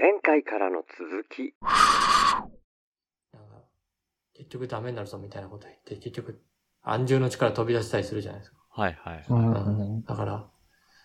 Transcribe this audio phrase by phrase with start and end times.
[0.00, 1.54] 前回からの続き。
[3.32, 3.64] なんか、
[4.32, 6.40] 結局ダメになるぞみたいなこと言って、結局、
[6.82, 8.58] 安住の力飛び出したりするじゃないですか。
[8.70, 9.24] はいはい。
[9.28, 10.48] うんだから、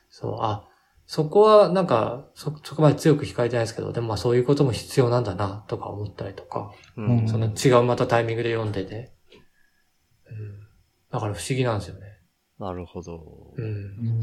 [0.09, 0.69] そう、あ、
[1.07, 9.11] そこはなんか、そ、そこまで強く控えてないですけど、でもまあそういうことも必要なんだな、とか思ったりとか、うんその違うまたタイミングで読んでて、
[10.29, 10.59] うん。
[11.09, 12.01] だから不思議なんですよね。
[12.59, 13.53] なるほど。
[13.57, 13.65] うん。
[13.65, 14.21] うん。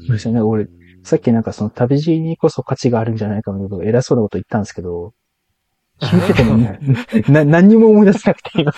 [0.00, 0.66] そうですよね、俺、
[1.06, 5.14] さっきなんかその旅路にこそ価値があるんじゃないかと偉そうなこと言ったんですけど、
[6.00, 6.80] 聞いててもね、
[7.28, 8.72] な、何にも思い出せなくて、今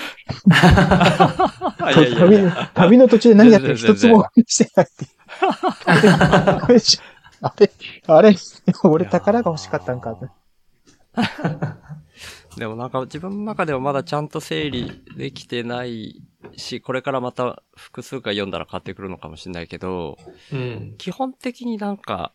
[1.94, 5.06] 旅旅の途中で何やってる一つも思い出してないって。
[7.40, 7.70] あれ、
[8.08, 8.36] あれ、
[8.84, 10.18] 俺宝が欲しかったんか。
[12.56, 16.22] でもなんか自分の中ではまだちゃんと整理できてない
[16.56, 20.18] し、これからまた複数回読んだら変わってくるのかもしれないけど、
[20.52, 20.94] うん。
[20.98, 22.32] 基本的になんか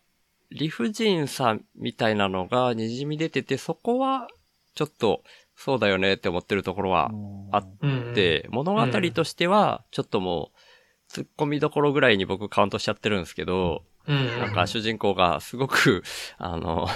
[0.51, 4.27] 理不尽さみたいなのが滲み出てて、そこは
[4.75, 5.23] ちょっと
[5.55, 7.11] そうだよねって思ってるところは
[7.51, 8.11] あっうん。
[8.13, 14.39] て、物語としてはちょっともう突っ込みどころぐらいに僕カウントしちゃってるんですけど、うん。
[14.39, 16.03] なんか主人公がすごく、
[16.37, 16.87] あの、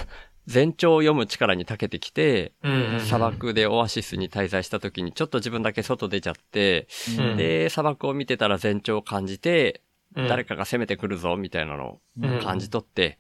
[0.52, 3.00] 前兆を読む力に長けてきて、うん。
[3.02, 6.88] 砂漠でオアシスに滞在した時にちょっと自分だけ外出ちゃって、
[7.20, 7.38] うん。
[7.38, 9.81] で、砂漠を見てたら前兆を感じて、
[10.16, 12.38] うん、誰かが攻めてくるぞ、みたいなのうん。
[12.38, 13.20] を感じ取って、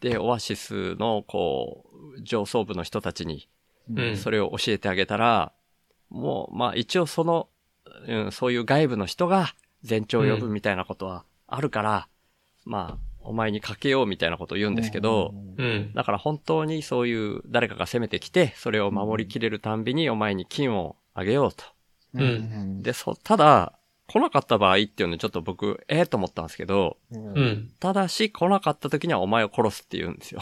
[0.00, 1.84] で、オアシスの、こ
[2.16, 3.48] う、上層部の人たちに、
[3.92, 5.52] うん、それを教えてあげたら、
[6.08, 7.48] もう、まあ一応その、
[8.06, 9.54] うん、そういう外部の人が
[9.88, 12.08] 前兆を呼ぶみたいなことはあるから、
[12.64, 15.92] まあ、お前にかけようみたいなことを言うんですけど、うん。
[15.94, 21.64] だから本当にそういう誰かが攻めてきて、それを守りきれるたんびにお前に金をあげようと。
[22.14, 23.74] うんで、そ、ただ、
[24.10, 27.70] 来なかった場合っていうのちょっと僕、ええと思ったんですけど、うん。
[27.78, 30.40] ただし来なかった時にはお前を殺すって言うんですよ。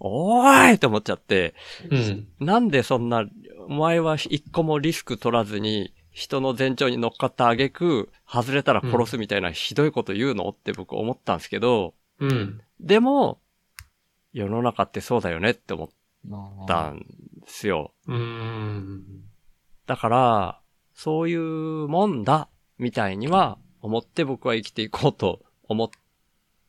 [0.00, 1.54] おーいと思っちゃって、
[1.90, 2.28] うん。
[2.40, 3.26] なんでそんな、
[3.68, 12.60] お前は一個もリスク取らずに、人の前兆に乗っかった挙句、外れたら殺すみたいなひどいこと言うのって僕思ったんですけど、うん。
[12.80, 13.40] でも、
[14.32, 17.04] 世の中ってそうだよねって思ったんで
[17.46, 17.92] すよ。
[18.06, 19.04] うん。
[19.86, 20.60] だから、
[20.94, 22.48] そういうもんだ、
[22.78, 25.90] みたいには思って僕は生きていこうと思っ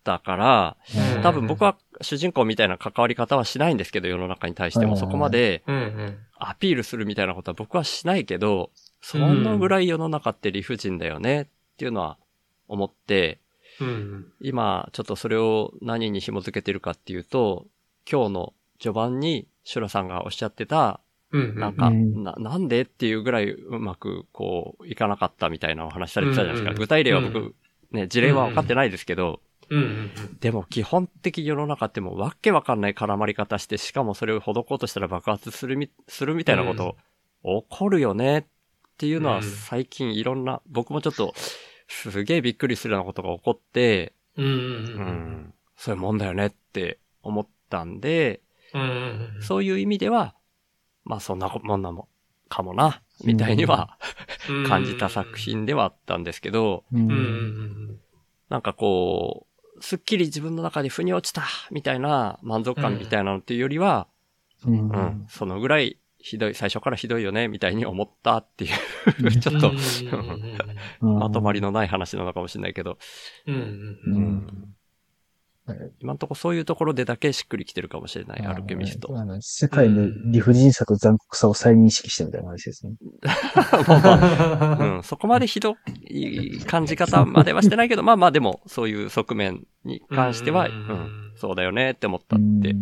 [0.03, 0.77] たから、
[1.21, 5.63] 多分僕は主人公みたいな関わり方はしないんですけど、世の中に対してもうんそこまで。
[6.45, 8.71] アピールするみたいなことは僕はしないけど、
[9.03, 11.47] そのぐらい世の中って理不尽だよねっ
[11.77, 12.17] ていうのは
[12.69, 13.41] 思って、
[13.81, 14.31] うん。
[14.39, 17.67] 今ちょっとそれを何に紐付けてるかっていうと、
[18.09, 21.59] 今日の序盤にシュラさんがおっしゃってた、うん。
[21.59, 26.71] なんか、うんな、なんでっていうぐらいうまくこう、いかなかったみたいなお話されてたじゃないですか。
[26.71, 27.55] うん具体例は僕、うん
[27.91, 29.41] ね、事例は分かってないですけど。
[30.39, 36.95] でも基本的世の中ってもうわけわかんない絡まり方して、しかもそれを施こうとしたら爆発するみ、するみたいなこと、
[37.43, 38.45] 起こるよねっ
[38.97, 41.33] ていうのはうん最近いろんな、僕もちょっと、
[41.87, 45.53] すげえびっくりするようなことが起こって、うん。
[45.75, 48.41] そういうもんだよねって思ったんで、
[48.73, 49.37] うん。
[49.41, 50.35] そういう意味では、
[51.03, 52.07] まあそんなもんなもん
[52.49, 53.97] かもな、みたいには
[54.49, 54.65] うん。
[54.65, 56.83] 感じた作品ではあったんですけど。
[58.49, 64.07] なんかこう、すっきり自分の中で腑に落ちたみたいな満足感みたいなのっていうよりは、
[64.65, 68.69] うんうん、そのぐらいひどい、最初からひどいよねみたいに思ったってい
[69.27, 69.71] う、 ちょっと、
[71.01, 71.19] うん。
[71.19, 72.97] まとまりのない話なのかもしれないけど、
[75.99, 79.13] 今んとこそういうところでだけしっくりきてるかもしれない、アルケミスト。
[79.41, 82.93] 世界の理不尽さと残酷さを再認識したみたいな話ですね。
[84.79, 85.75] うん、そこまでひど
[86.07, 90.69] い感じ方まではしてないけど、まあまあでも、そういう側面に関しては、
[91.35, 92.77] そうだよねって思ったって。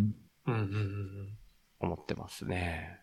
[1.79, 3.00] 思ってますね。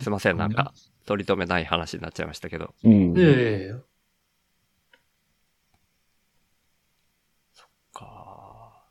[0.00, 0.72] すいません、なんか、
[1.06, 2.74] 取り留めない話になっちゃいましたけど。
[2.84, 3.80] うんいやいやいや。
[7.92, 8.86] か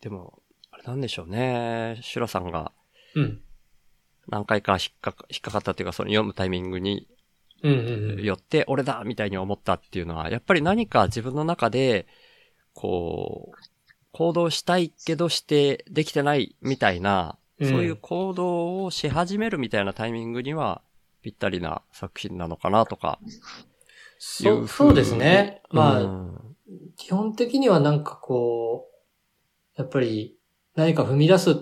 [0.00, 1.98] でも、あれなんでしょうね。
[2.02, 2.72] シュラさんが
[3.14, 3.40] うん。
[4.28, 7.08] 何回か引っかか引っかかったっていうか、その読むタイミングに
[7.62, 7.72] うん。
[7.72, 8.22] うん。
[8.22, 12.06] よって、俺だみたいに思ったっていうのは、やっぱり何か自分の中で、
[12.74, 13.56] こう、
[14.12, 20.82] 行動したいけどしてできてないみたいな、うんそういう行動をし始めるみたいなタイミングには、
[21.22, 23.18] ぴったりな作品なのかなとか。
[24.18, 25.62] そう、そうですね。
[25.70, 26.54] まあ、うん
[26.96, 28.86] 基本的にはなんかこ
[29.76, 30.38] う、やっぱり
[30.74, 31.56] 何か踏み出す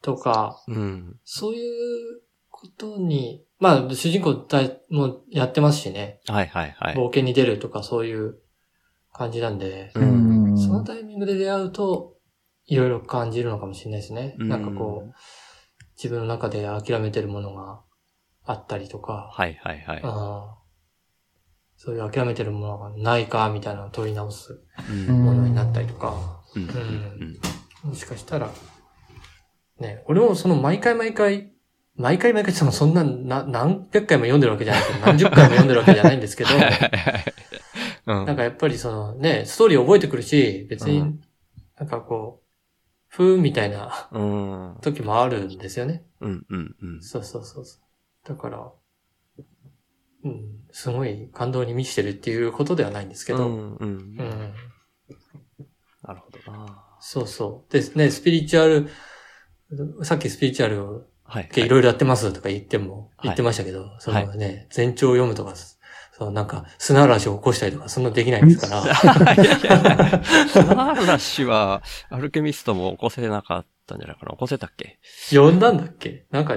[0.00, 1.16] とか、うん。
[1.24, 6.20] そういうことに、まあ、主人公だいもうやってますしね。
[6.26, 6.94] はいはいはい。
[6.94, 8.38] 冒険に出るとかそういう
[9.12, 10.58] 感じなんで、ううんん。
[10.58, 12.15] そのタイミングで出会うと、
[12.66, 14.36] いろいろ感じるのかもしれないですね。
[14.38, 14.48] うん。
[14.48, 15.14] なんかこう、
[15.96, 17.80] 自分の中で諦めてるものが
[18.44, 20.02] あったりとか、はいはいはい。
[21.76, 24.60] そういう諦めてるものがないか、みたいなのを問い直す
[24.90, 25.24] うん。
[25.24, 26.62] ものになったりとか、うん。
[26.62, 27.38] うん。
[27.84, 28.50] もしかしたら、
[29.78, 31.52] ね、俺もその毎回毎回、
[31.96, 36.50] 毎回毎回そのそんなな何百回も読んでるわけじゃないけど、何十回も読んでるわけじゃないんですけど、
[38.06, 41.20] なんかやっぱりそのね、ストーリー覚えてくるし、別にうん。
[41.78, 42.45] なんかこう、
[43.16, 44.08] ふーみたいな
[44.82, 46.04] 時もあるんですよね。
[46.20, 46.56] うんう
[46.98, 47.02] ん。
[47.02, 48.28] そうそうそうそう。
[48.28, 48.70] だから、
[50.24, 54.54] うん、すごい感動に満ちてるっていうことではないんですけど、うんうんうん
[56.02, 56.84] なるほどな。
[57.00, 57.72] そうそう。
[57.72, 61.48] でね、スピリチュアル、さっきスピリチュアルをはい。
[61.56, 65.54] いろいろやってますとか言っても、はい言ってましたけど、そはいのね、前兆を読むとか、
[66.18, 69.34] そうなんか砂嵐を起こしたりとか、そんなできないですから。
[69.34, 74.32] いやいやいや砂嵐は、アルケミストも起こせなかったんじゃないかな。
[74.32, 74.98] 起こせたっけ？
[75.28, 76.24] 読んだんだっけ？
[76.30, 76.54] なんか、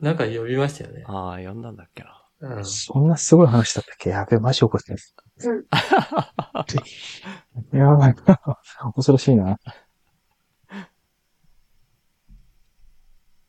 [0.00, 1.02] なんか読みましたよね。
[1.06, 2.22] ああ、読んだんだっけな。
[2.40, 2.64] うん。
[2.66, 4.10] そんなすごい話だったっけ？
[4.10, 4.98] やべえ、マジ怒ってる。
[7.72, 8.14] やばい。
[8.96, 9.58] 恐ろしいな。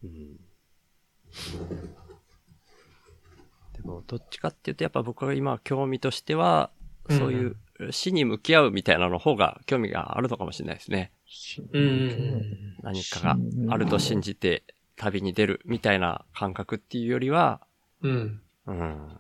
[0.02, 0.40] うん。
[4.08, 6.72] どっちかっていうと、やっぱ僕が今、興味としては、
[7.10, 7.56] そういう
[7.92, 11.12] 死に向き合うみたいなの方が興味があるのかもしれないですね。
[11.74, 12.42] うん
[12.82, 13.38] 何かが
[13.68, 14.64] あると信じて
[14.96, 17.62] 旅に出るみたいな感覚っていうよりは、
[18.02, 18.42] うん。
[18.68, 19.20] うん。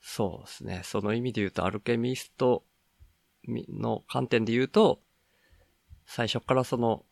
[0.00, 0.82] そうですね。
[0.84, 2.64] その意味で言うと、アルケミスト
[3.46, 5.00] の観点で言うと、
[6.06, 7.04] 最初からその、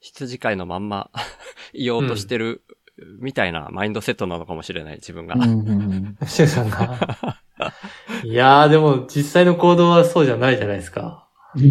[0.00, 1.10] 羊飼いのまんま
[1.74, 2.62] 言おうとしてる
[3.20, 5.34] みたいなマインドセットなのかもしれない、自分が。
[5.34, 7.40] うんうんうん シュウさんが？
[8.24, 11.28] いやー、でも実際の行動はそうじゃないじゃないですか。
[11.56, 11.70] い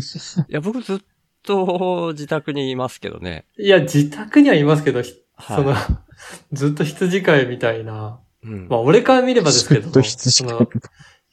[0.50, 0.98] や、僕ずっ
[1.44, 3.46] と自宅にいますけどね。
[3.58, 5.76] いや、自宅にはいますけど、ひはいその、
[6.54, 8.20] ずっと羊飼いみたいな。
[8.44, 8.68] うん。
[8.68, 9.82] まあ、俺から見ればですけど。
[9.82, 10.64] ずっと羊飼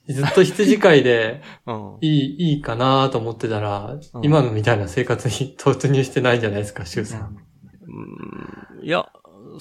[0.09, 1.99] いずっと羊飼いで、 うん。
[2.01, 7.21] いい、いいかなと思ってたら、うん今のみたいな生活に突入してないんじゃないですか、シュウさん。
[7.21, 9.07] うんいや、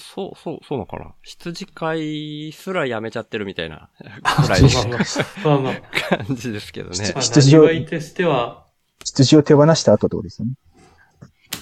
[0.00, 1.14] そう、そう、そうなのかな。
[1.22, 7.12] 羊飼いすらやめちゃってるみたいな、 ぐらい感じですけどね。
[7.14, 8.66] まあ、羊をいとしては、
[9.04, 10.54] 羊を手放した後ってことですよね。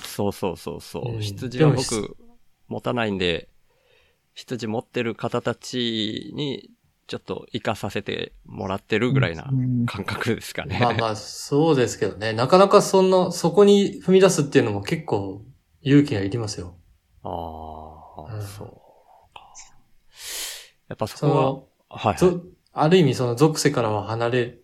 [0.04, 1.14] そうそうそうそう。
[1.14, 2.16] うん羊はで僕、
[2.68, 3.48] 持たないんで、
[4.34, 6.70] 羊持ってる方たちに、
[7.06, 10.78] ちょっと生かさせてもらってるぐらいなうん感覚ですかね。
[10.80, 12.32] まあまあ、そうですけどね。
[12.32, 15.42] なかなかそんな、そこに踏み出すっていうのも結構
[15.82, 16.76] 勇気がいりますよ。
[17.22, 17.30] ああ、
[18.30, 18.68] うんそう
[19.34, 19.52] か。
[20.88, 21.54] やっぱそそこは、の、
[21.88, 22.18] はいはい。
[22.18, 24.58] ぞある意味その属性からは離れ、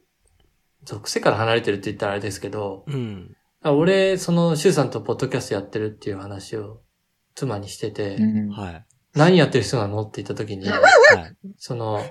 [0.84, 3.36] 属性から離れてるって言ったらあれですけど、うん。
[3.62, 6.82] あ俺、その、シュウさんとポッドキャストやってるっていう話を
[7.34, 8.86] 妻にしてて、うんはい。
[9.14, 10.80] 何やってる人なのって言った時に、はい。
[11.58, 12.04] その、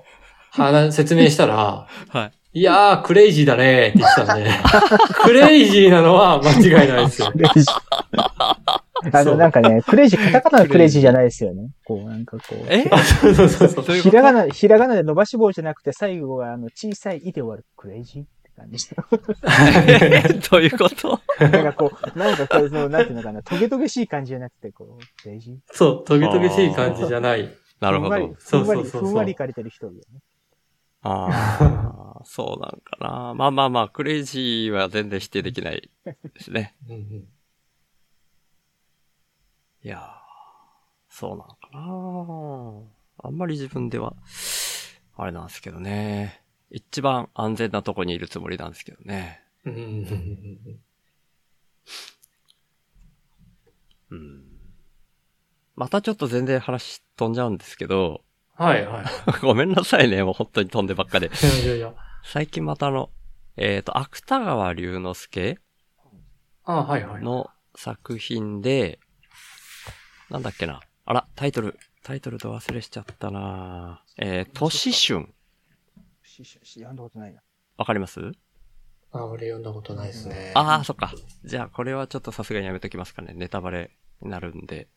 [0.52, 2.60] 話説明したら、はい。
[2.60, 4.50] いやー、クレイジーだねーって言ってたんで、
[5.24, 7.34] クレイジーなのは間違いないですよ。
[9.12, 11.70] あの、なんかね、クレイジー、カタカナのクレイジーじゃないですよね。
[11.86, 12.56] こう、なんかこう。
[12.70, 12.86] え？
[13.22, 13.98] そうそうそうそう。
[13.98, 17.66] ひらがな、ひらがなで伸ばし棒じゃなくて、最後はあの、小さいいで終わる。
[17.76, 18.88] クレイジーって感じ。
[20.50, 21.20] どういうこと？
[21.40, 25.56] なんかこう、なんかこう、その、なんていうのかな、トゲトゲしい感じじゃなくて、こう、クレイジー。
[25.74, 27.54] そう、トゲトゲしい感じじゃない。
[27.82, 28.12] なるほど。
[28.12, 30.20] ふんわり、そうそうそうふんわりいかれてる人だよね。
[31.08, 33.34] ああ、そうなんかな。
[33.36, 36.76] まあまあまあ、クレイジーは全然否定できないですね。
[36.90, 37.24] うんうん
[39.86, 40.02] いやー、
[41.10, 43.28] そうなのかな。
[43.30, 44.16] あんまり自分では、
[45.16, 46.42] あれなんですけどね。
[46.72, 49.44] 一番安全なとこにいるつもりなんですけどね。
[49.64, 49.70] う
[54.16, 54.44] ん。
[55.76, 58.24] またちょっと全然話飛んじゃうんですけど、
[58.56, 59.06] はいはい。
[59.46, 61.28] ごめんなさいね、もう本当に飛んでばっかで。
[61.28, 61.94] いやいやいや。
[62.24, 63.12] 最近またあの、
[63.56, 65.60] えっ、と、芥川龍之介
[66.64, 67.24] あはいはい。
[67.24, 69.00] の作品で、
[70.30, 70.82] なんだっけな。
[71.06, 75.28] あら、タイトル、タイトルと忘れしちゃったなえー、都市春。
[76.24, 77.42] し、し、し、読んだことないな。
[77.78, 78.20] わかります？
[79.12, 80.52] あ、俺読んだことないですね。
[80.56, 81.14] ああ、そっか。
[81.44, 83.34] じゃあ、これはちょっとさすがにやめときますかね。
[83.34, 83.92] ネタバレ
[84.22, 84.88] になるんで。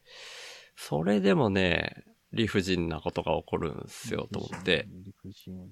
[0.77, 4.87] それでもね、理不尽なことが起こるんですよ、と思って。
[4.91, 5.69] 理不尽。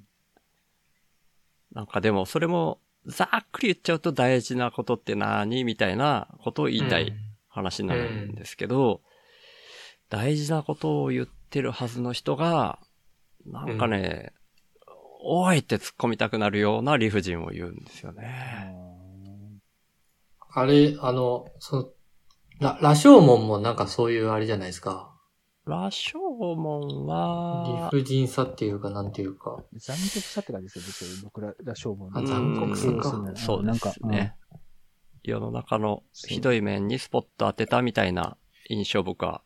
[1.72, 5.64] なんかでも、それも、ざっくり言っちゃうと大事なことって何？
[5.64, 7.14] みたいなことを言いたい
[7.48, 9.00] 話になるんですけど、
[10.08, 12.78] 大事なことを言ってるはずの人が、
[13.44, 14.32] なんかね、
[15.22, 18.74] おいって突っ込みたくなるような理不尽を言うんですよね。
[20.52, 21.88] あれ、あの、その、
[22.60, 25.12] ラ、羅生門もなんかそういうあれじゃないですか。
[25.66, 26.18] 羅生
[26.54, 29.56] 門理は、不尽さっていうか、なんていうか。
[29.74, 32.26] 残酷さって感じですよ、僕ら、僕ら、勝負あの。
[32.26, 34.36] 残酷さかうんそうでなんかすね。
[35.24, 38.36] 世の中のひどい面にスポット当てたみたいな
[38.68, 39.42] 印象僕は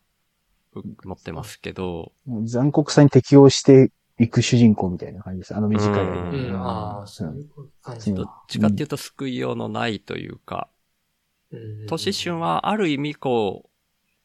[0.73, 5.55] 持ってますけど、うん残酷さに適応していく主人公みたいな感じです。
[5.55, 6.29] あの短い間うん。
[6.29, 6.51] うん、に。
[6.51, 7.49] ああ、そういう
[7.81, 10.69] 感じどっちかっていうと救いようのないというか、
[11.51, 11.85] うん。
[11.87, 13.69] 都市春はある意味こ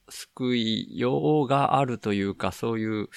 [0.09, 3.09] う、救いようがあるというか、そういう、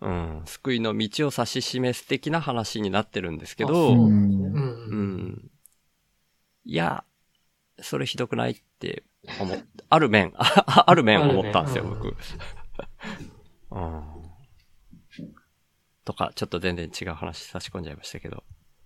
[0.00, 4.10] うん、救いの道を指し示す的な話になってるんですけあど、そうん
[4.54, 4.58] う。
[4.58, 5.28] ん。
[5.32, 5.50] ん。
[6.64, 7.04] いや、
[7.80, 9.04] それひどくないって
[9.40, 12.16] 思っ、ある面、あある面思ったんですよ、僕。
[13.70, 14.02] うん。
[16.04, 18.44] とか、ちょっと全然違う話差し込んじゃいましたけど、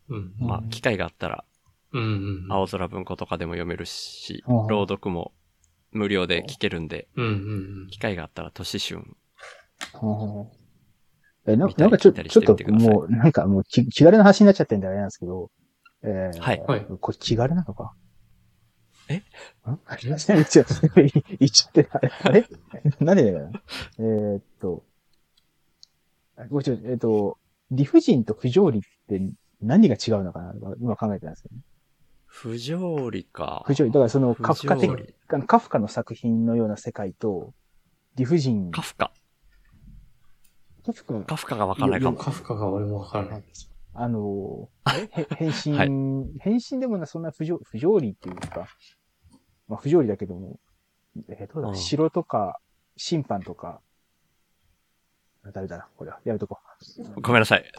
[0.09, 0.35] うん。
[0.38, 1.44] まあ、機会があったら、
[1.92, 2.52] うんうん。
[2.52, 5.32] 青空文庫とかでも読めるし、うん朗読も
[5.92, 7.28] 無料で聞けるんで、うんう
[7.87, 9.02] ん機会があったら、都市春。
[11.47, 15.50] え、な見たりなんかちょちょっともう、なんかもう気気軽な話になっちゃってんであれなんですけど、
[16.02, 16.61] えー、はい。
[16.61, 16.87] はい。
[17.00, 17.92] これ気軽なのか？
[17.94, 18.09] え
[19.70, 19.80] ん
[20.40, 20.64] 一応、
[21.38, 22.46] 一応って、あれあれ
[23.00, 23.62] なんでだよな。
[23.98, 24.84] えーっと、
[26.36, 27.38] あごめんちょえーっと、
[27.70, 29.20] 理不尽と不条理って
[29.60, 30.54] 何が違うのかな？
[30.80, 31.62] 今考えてたんですよね。
[32.26, 33.62] 不条理か。
[33.66, 33.90] 不条理。
[33.90, 34.90] だからそのカフカ的
[35.46, 37.52] カフカの作品のような世界と、
[38.16, 38.70] 理不尽。
[38.70, 39.12] カフカ。
[40.84, 42.14] カフカカフカがわかんないかうん。
[42.14, 42.20] も。
[42.20, 43.44] カフカが俺もわからない。
[43.92, 44.68] あの、
[45.12, 45.88] へ変身、はい
[46.40, 48.66] 変身でもな、そんな不条不条理っていうか、
[49.70, 50.58] まあ不条理だけども、
[51.28, 52.58] えーどうだ、うん城とか、
[52.96, 53.80] 審判とか、
[55.44, 56.20] あ誰だな、これは。
[56.24, 56.58] やめとこ
[57.22, 57.64] ごめんなさい。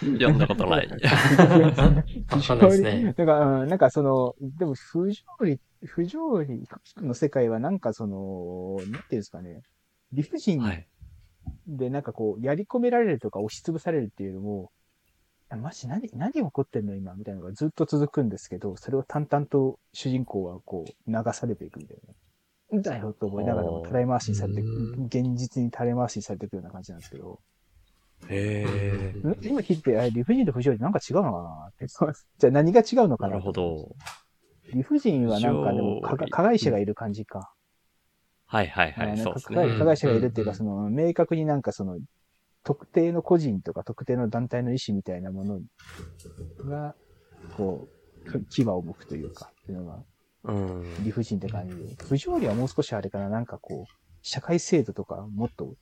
[0.00, 0.86] 読んだことない。
[0.86, 0.90] う。
[0.92, 3.14] わかんないですね。
[3.16, 6.66] だから、うんなんかその、でも不条理、不条理
[6.96, 9.62] の世界はなんかその、なんていうんですかね、
[10.12, 10.88] 理不尽はい。
[11.66, 14.72] でなんかこう、やり込められるとか押しつぶされるっていうよりも、
[15.56, 15.88] マジ？
[15.88, 17.14] 何、何起こってんの今？
[17.14, 22.82] みたいなのがずっと続くんですけど、それを淡々と主人公はこう、流されていくみたいな。
[22.82, 27.40] だよと思いながらも垂れ回しにされて現実に垂れ回しにされていくような感じなんですけど、
[28.28, 29.26] へえ。
[29.26, 31.68] ん今聞いて、あれ理不尽と不条理なんか違うのかな？
[31.70, 31.86] って。
[31.86, 33.30] じゃあ何が違うのかな？
[33.30, 33.52] なるほ。
[33.52, 33.96] ど。
[34.74, 37.54] 理不尽はなんかでも、か加害者がいる感じか。
[38.44, 39.16] はいはいはい。
[39.16, 39.78] そうですね。
[39.78, 41.98] 加害者がいるっていうか、うんその、明確になんかその、
[42.64, 45.60] 特定の個人とか特定の団体の意思みたいなもの
[46.68, 46.94] が、
[47.56, 47.88] こ
[48.26, 50.02] う、牙を向くというか、っていうのが
[50.44, 51.04] うん。
[51.04, 51.96] 理不尽って感じで。
[52.04, 55.74] 不条理はもう少しあれかな、なんかこう、社会制度とか、もっと、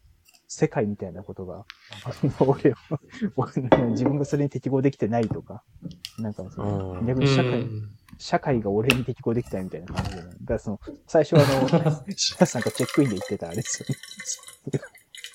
[0.48, 1.64] 世界みたいなことが、
[2.40, 2.74] 俺を、
[3.36, 3.52] 俺
[3.90, 5.64] 自分がそれに適合できてないとか、
[6.18, 10.22] なんかその、うん逆に社会、うん社会が俺に適合できたみたいな感じで、ね。
[10.22, 13.88] だからその、最初はあの、 シさんがチェックインで言ってたあれですよ
[14.72, 14.80] ね。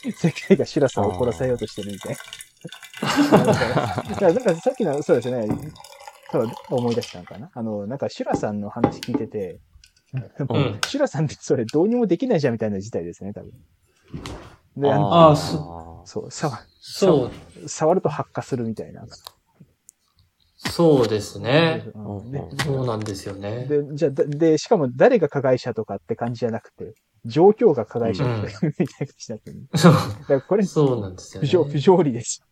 [0.11, 2.15] 世界がシュラさんを殺されようとしてるみたい
[3.31, 3.45] な。
[3.45, 3.55] だ
[4.15, 5.47] から、だからさっきの、そうですね。
[6.31, 7.51] 多分思い出したのかな。
[7.53, 9.59] あの、なんかシュラさんの話聞いてて、
[10.13, 13.51] うん シュラさんってそれどうにもできないじゃんみたいな事態ですね、多分。
[14.77, 17.31] で、あのあーそそう、さ、そ
[17.63, 19.05] う、触ると発火するみたいな。
[20.57, 21.85] そうですね。
[22.63, 23.65] そうなんですよね。
[23.65, 26.93] で、じゃで、しかも誰が加害者とかって感じじゃなくて、
[27.25, 29.67] 状況が加害者みたいなみたいな感じに。
[29.75, 31.79] そうだからこれ、そうなんですよ不条、不ね。
[31.79, 32.43] 条理です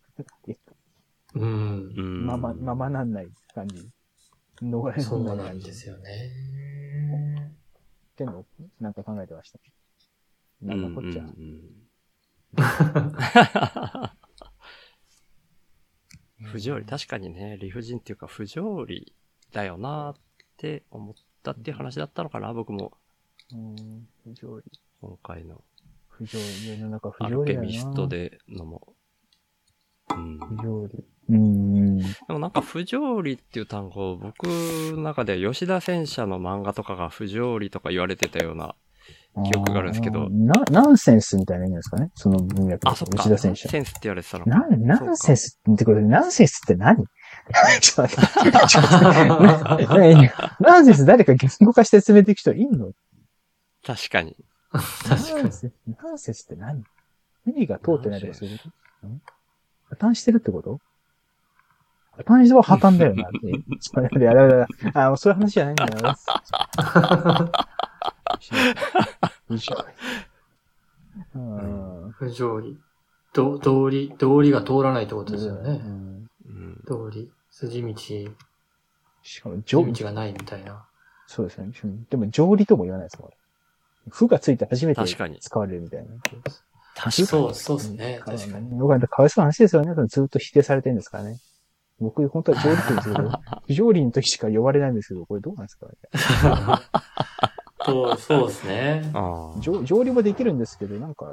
[1.35, 1.93] うん。
[1.95, 2.01] う。
[2.01, 2.25] うん。
[2.25, 3.89] まま、ままなんない感じ。
[4.61, 5.63] 逃れそうられない感じ。
[5.63, 6.31] なんですよね。
[8.11, 8.45] ってのを、
[8.79, 9.59] なんか考えてました。
[10.61, 11.23] うなんんかこっちゃ。
[11.23, 11.89] うんうん
[16.51, 19.13] 不条理、確かにね、理不尽っていうか不条理
[19.51, 20.15] だよなっ
[20.57, 22.93] て思ったっていう話だったのかな、僕も。
[23.53, 24.63] うん、不条理。
[25.01, 25.61] 今回の
[26.07, 26.69] 不条理。
[26.69, 27.65] 世の中不ア条理だよな。
[27.65, 28.93] ルケミストでのも。
[30.11, 30.39] うん。
[30.39, 31.05] 不条理。
[31.29, 31.97] うん。
[31.99, 38.75] でもなんか不条理っていう単語、僕の中では吉田戦車の漫画とかが不条理とか言われてたような。
[39.45, 42.11] 記憶があるんですけどな、ナンセンスみたいな意味ですかね？
[42.15, 42.87] その文脈。
[42.89, 43.17] あ、そっか。
[43.17, 43.67] 吉田選手。
[43.67, 44.51] センスって言われてたのか。
[44.51, 46.97] な、ナンセンスってこれ、ナンセンスって何？
[47.79, 48.49] ちょっと待っ
[50.59, 51.05] ナン センス？
[51.05, 52.91] 誰か言語化して説明できる人いんの？
[53.89, 54.36] 確かに。
[54.72, 55.15] 確かに。
[55.15, 56.84] ナンセンスナンセンスって何？
[57.48, 58.69] 意味が通ってないとかそういうこ
[59.01, 59.08] と？
[59.08, 59.22] ん
[59.89, 60.79] 破綻してるってこと？
[62.12, 63.24] 破綻しては破綻だよな。
[63.24, 66.15] えそれいやだだだあ、そういう話じゃないんだよ。
[69.48, 69.84] 不条理
[71.34, 72.77] うん不条理。
[73.34, 75.81] ど道理、道理が通らないってことですよね。
[75.84, 77.96] うんうん通り、筋道、
[79.24, 80.86] しかも、上筋道がないみたいな。
[81.25, 81.72] そうですね。
[82.12, 83.31] でも、上理とも言わないですもん。
[84.09, 86.09] 負がついて初めて確かに使われるみたいな。
[86.95, 88.19] 確そう、そうですね。
[88.19, 88.69] か確かに。
[88.77, 89.93] 僕はかわいそうな話ですよね。
[90.07, 91.39] ずっと否定されてるんですからね。
[91.99, 93.31] 僕、本当は上理って言うんですけど、
[93.67, 95.87] 不条理の時しか呼ばれないんですけど、これどうなんですか
[97.85, 99.11] そう、そうですね。
[99.61, 101.25] 上上理もできるんですけど、なんか、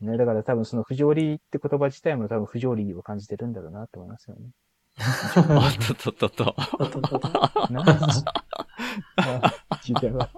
[0.00, 4.50] ね、だから多分その不条理って言葉自体も多分不条理を感じてるんだろうなって思いますよね。
[4.98, 6.56] あっとっとっと。
[7.70, 7.84] なん
[9.88, 10.30] 聞いてなかっ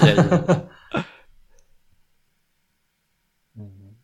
[0.00, 0.06] た。
[0.06, 0.68] いやいや。
[3.58, 3.96] うん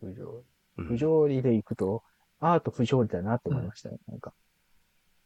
[0.00, 0.44] 不条
[0.78, 2.02] うん不条理で行くと、
[2.38, 3.98] アート不条理だなって思いましたね。
[4.08, 4.32] なんか、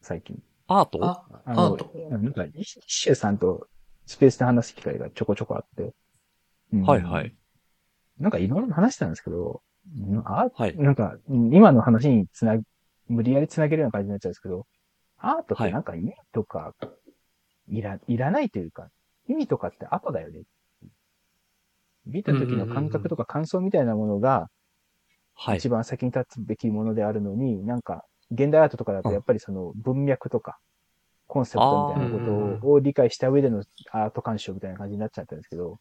[0.00, 0.42] 最近。
[0.66, 1.04] アート？
[1.04, 3.68] あ、あのアートなんか、イッシュさんと
[4.06, 5.94] スペースで話す機会がちょこちょこあって。
[6.72, 7.36] うんはいはい。
[8.18, 9.62] なんかいろいろ話してたんですけど、
[9.96, 10.76] うんあはい。
[10.76, 12.58] なんか、うん今の話につな、
[13.06, 14.66] 無理やりつなげるような感じになっちゃうんですけど、
[15.18, 16.74] アートってなんか意味とか、
[17.68, 18.88] いら、いらないというか、
[19.28, 20.42] 意味とかって後だよね。
[22.06, 24.48] 見た時の感覚とか感想みたいなものが、
[25.34, 25.68] はい一。
[25.68, 30.58] 番先に立つべきものであるのに、なんか、現代アートとかだとやっぱりその文脈とか、
[31.26, 35.76] コンセプトみたいなことを理解した上でのアート鑑賞みたいな感じになっちゃったんですけど、うん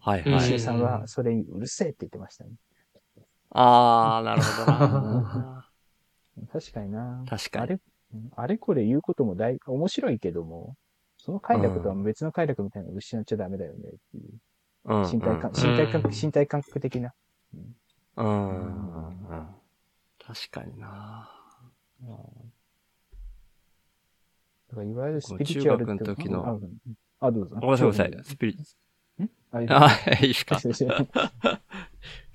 [0.00, 0.36] はいはい。
[0.38, 2.50] 石井さんはそれにうるせえって言ってましたね。
[3.50, 5.68] ああ、なるほどな。
[6.52, 7.24] 確かにな。
[7.28, 7.62] 確かに。
[7.62, 7.80] あれ、
[8.34, 10.74] あれこれ言うことも大、面白いけども、
[11.26, 14.24] その快楽とは別の快楽みたいなのを失っちゃダメだよねっていう。
[14.84, 17.12] うん身体感、ん身体感、身体感覚的な。
[17.52, 17.76] うん。
[18.16, 19.06] うん。
[19.28, 19.46] うん
[20.24, 21.28] 確かにな。
[24.68, 25.92] だからいわゆるスピリチュアルって。
[25.92, 26.60] 中学の時の
[27.20, 27.56] あ、あどうぞ。
[27.56, 28.18] ごめんなさい。
[28.22, 28.58] スピリ、
[29.52, 29.88] あ、いあ、
[30.20, 30.58] いいですか？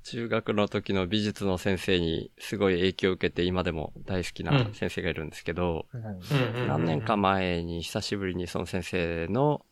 [0.03, 5.86] 中学の時の美術の先生にすごい影響を受けて今でも大好きな先生がいるんですけど、
[6.67, 9.65] 何年か前に久しぶりにその先生の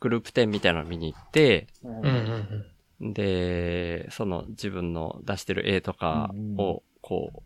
[0.00, 2.66] グループ展みたいなのを見に行って、うんうん
[3.00, 3.12] うん。
[3.12, 7.42] で、その自分の出してる絵とかを、こ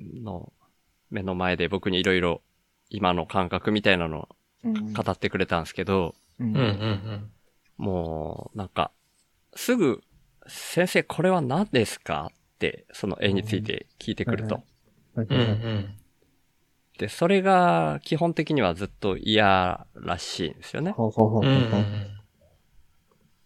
[0.00, 0.52] う、の、
[1.10, 2.42] 目の前で僕にいろいろ
[2.90, 4.28] 今の感覚みたいなのを
[4.64, 7.30] 語ってくれたんですけど、うんうんうんうん。
[7.76, 8.90] もう、なんか、
[9.54, 10.02] すぐ、
[10.48, 12.30] 先生これは何ですか？
[12.32, 14.62] って、その絵について聞いてくると。
[15.14, 15.94] うんうんうん。
[16.98, 20.90] で、それが基本的にはずっと嫌らしいんですよね。
[20.92, 22.06] ほうほうほうほううんうん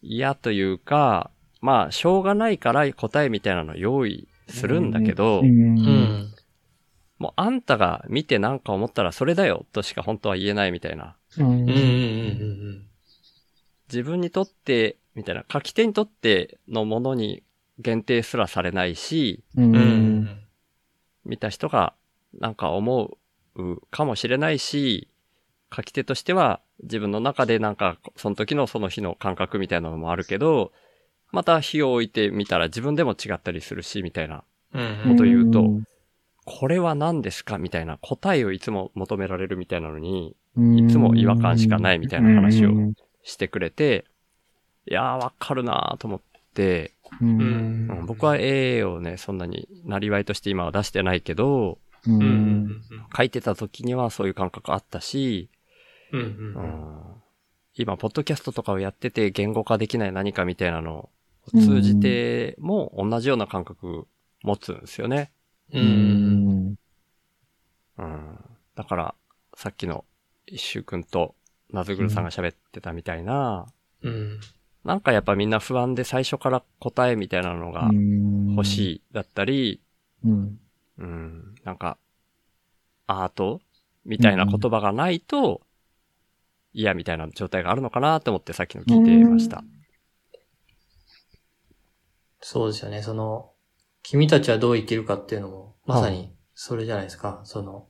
[0.00, 6.34] 嫌というか、まあ、しょうがないから答えみたいなのを用意するんだけど、うんうん。
[7.18, 11.16] もうあんたが見てなんか思ったらそれだよとしか本当は言えないみたいな。
[11.38, 12.86] うんうんうんうん
[13.88, 17.42] 自分にとって、みたいな、書き手にとってのものに
[17.78, 19.72] 限定すらされないし、ううん。
[19.72, 19.76] ん。
[19.76, 19.78] う
[20.20, 20.40] ん。
[21.24, 21.94] 見た人が
[22.38, 23.16] なんか思
[23.54, 25.08] うかもしれないし、
[25.74, 30.72] 書き手としては自分の中でなんかその時のその日の感覚みたいなのもあるけど、
[31.30, 34.44] また日を置いてみたら自分でも違ったりするし、みたいな。
[34.74, 35.08] うん。
[35.08, 35.80] こと言うと
[36.44, 42.94] これは何ですかみたいな答えをいつも求められるみたいなのにいつも違和感しかないみたいな話をうん。
[43.24, 44.04] してくれて、
[44.86, 46.20] いやーわかるなーと思っ
[46.54, 47.40] て、ううん。
[47.40, 47.44] う
[48.02, 52.22] ん僕は絵をね、そんなになりわいとして今は出してないけど、ううん。
[52.66, 52.82] ん
[53.16, 55.48] 書いてた時にはそういう感覚あったし、
[56.12, 57.14] うん
[57.74, 61.08] 今、ポッドキャストとかをやってて言語化できない何かみたいなの
[61.46, 64.06] を通じても同じような感覚
[64.42, 65.32] 持つんですよね。
[65.72, 66.68] ううん。
[66.72, 66.74] ん
[67.98, 68.38] うん。
[68.74, 69.14] だから、
[69.54, 70.04] さっきの
[70.46, 71.34] 一周くんと
[71.70, 73.66] ナズグルさんが喋ってたみたいな、
[74.02, 74.40] うん
[74.84, 77.90] なんかやっぱみんな不安で最初から答えみたいなのが
[78.56, 79.80] 欲しいだったり、
[80.24, 80.58] うん
[80.98, 81.98] うん、なんか、
[83.06, 83.60] アート
[84.04, 85.62] みたいな言葉がないと、
[86.72, 89.62] 嫌みたいな状態があるのかなと思ってさっきの聞いてました。
[92.40, 93.02] そうですよね。
[93.02, 93.52] その、
[94.02, 97.40] 君たちはどう生きるかっていうのも、まさに、それじゃないですか。
[97.44, 97.88] その、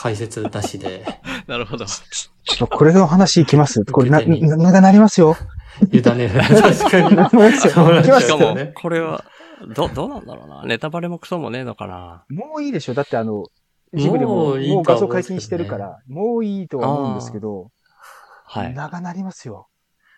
[0.00, 1.04] 解説なしで、
[1.48, 1.84] なるほど。
[1.84, 3.84] ちょっとこれの話いきます？
[3.84, 5.36] これな、な、長なりますよ。
[5.92, 6.38] 委ねる。
[6.40, 7.16] 確かに。
[7.16, 7.72] なりますよ。
[7.72, 9.24] そうなんですよいきますしかもね、これは、
[9.74, 10.62] ど、どうなんだろうな。
[10.64, 12.24] ネタバレもクソもねえのかな。
[12.28, 13.42] もういいでしょだってあの、
[13.92, 17.70] ジブリも、もういいもう画像解禁してるから、もういいとは思うんですけど、
[18.44, 18.74] はい。
[18.74, 19.66] 長なりますよ。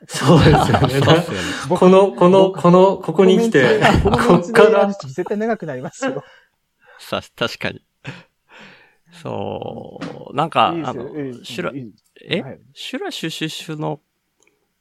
[0.08, 1.00] そうですよね。
[1.70, 6.22] この、この、この、ここに来て、こっから、絶対長くなりますよ。
[6.98, 7.80] さ、確かに。
[9.12, 10.00] そ
[10.32, 11.08] う、なんか、いいあの
[11.44, 11.92] シュラいい、
[12.22, 12.60] え、はい。
[12.74, 14.00] シュラシュシュシュの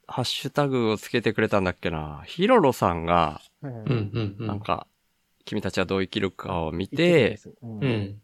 [0.07, 2.23] ハッシュタグをつけてくれたんだっけな？
[2.25, 4.47] ヒロロさんが、はいはいうんうんうん。
[4.47, 4.87] なんか、
[5.45, 7.83] 君たちはどう生きるかを見てうん。
[7.83, 8.21] うん。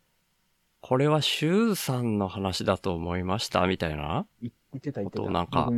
[0.81, 3.65] これはシュウさんの話だと思いました？
[3.67, 4.25] みたいな？
[4.41, 5.21] 言ってた言ってた。
[5.21, 5.73] ことなんかう。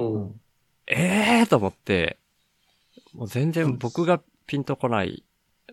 [0.00, 0.40] うん。
[0.86, 1.48] ええー？
[1.48, 2.18] と思って、
[3.12, 5.24] もう全然僕がピンとこない、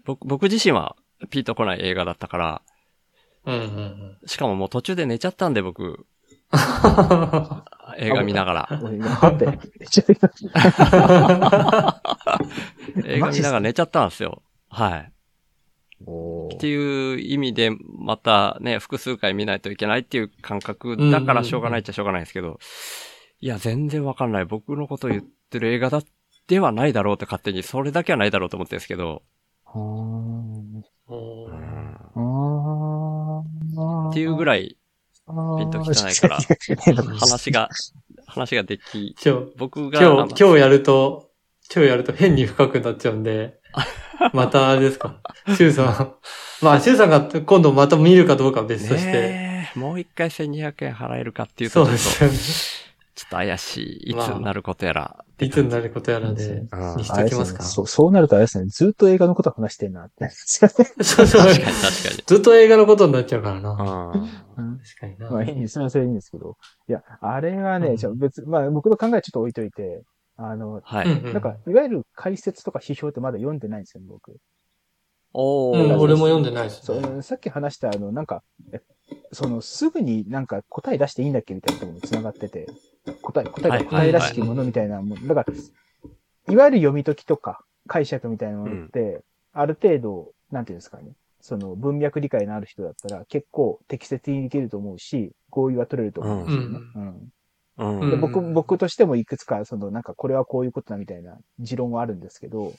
[0.05, 0.95] 僕、僕自身は
[1.29, 2.61] ピンとこない映画だったから、
[3.45, 3.63] うんうんう
[4.23, 4.27] ん。
[4.27, 6.05] しかももう途中で寝ちゃったんで僕、
[7.97, 8.69] 映画見ながら。
[13.05, 14.41] 映画見ながら寝ちゃったんですよ。
[14.69, 15.11] はい。
[16.05, 21.11] おっていう意味で、またね、複数回見ないといけないっていう感覚。
[21.11, 22.59] だからしょうがないっちゃしょうがないんですけど、
[23.39, 24.45] いや、全然わかんない。
[24.45, 26.01] 僕のことを言ってる映画だ
[26.47, 29.23] ではないだろうって勝手に、それだけはないだろうと思ってるんですけど、
[29.65, 29.77] はー。
[31.07, 33.00] おうあー
[34.09, 34.77] っていうぐらい
[35.27, 36.37] ピンときてないから
[37.19, 37.69] 話が、
[38.27, 41.29] 話ができ、今日、僕が、今日、今日やると、
[41.73, 43.59] 今日やると変に深くなっちゃうんで、
[44.33, 45.15] またあれですか？
[45.55, 46.15] シュウさん。
[46.63, 49.69] まあ、シュウさんが今度また見るかどうかは別として。
[49.75, 52.90] もう一回1200円払えるかっていうそと、ちょっと、うですよね。
[53.13, 54.11] ちょっと怪しい。
[54.11, 55.25] いつになることやら。
[55.39, 57.63] いつになることやらで、うんにしきますか？
[57.63, 58.67] そう、そうなるとあれですね。
[58.67, 60.29] ずっと映画のこと話してんなって。
[60.31, 60.85] そうそう。
[60.85, 61.73] 確かに確か
[62.25, 64.11] ずっと映画のことになっちゃうからな。
[64.15, 64.21] に。
[64.57, 65.29] うん確かにな。
[65.29, 65.73] まあいいんです。
[65.73, 66.57] それはそれでいいんですけど。
[66.87, 70.03] いや、あれはね、うんじゃあ別、まあ僕の考えちょっと置いといて、
[70.37, 71.23] あの、はい。
[71.33, 74.37] なんか、いわゆる解説とか批評ってまだ読んでないんですよ、僕。
[75.33, 75.97] おうん、ー。
[75.97, 77.07] 俺も読んでないですそね。
[77.17, 78.43] う、さっき話したあの、なんか、
[78.73, 78.81] え
[79.31, 82.67] その、すぐになんか答え出していいんだっけみたいなところに繋がってて、
[83.21, 85.27] 答え、答え答えらしきものみたいなもん。
[85.27, 85.53] だから、
[86.53, 91.13] いわゆる読み解きとか解釈みたいなものって、ある程度、なんていうんですかね。
[91.41, 96.79] その文脈理解のある人だったら結構適切にいけると思うし、合意は取れると思うんですよね。
[96.95, 97.31] うんうん
[97.77, 102.73] で、うん僕、僕としてもいくつか、その、なんかこれはこういうことだみたいな持論はあるんですけど、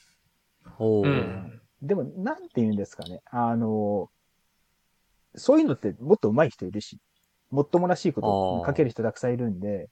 [0.78, 1.60] うん。
[1.80, 3.20] でも、なんて言うんですかね。
[3.26, 4.10] あの、
[5.34, 6.98] そういうのってもっと上手い人いるし、
[7.52, 9.90] もっともらしいことを書ける人たくさんいるんで、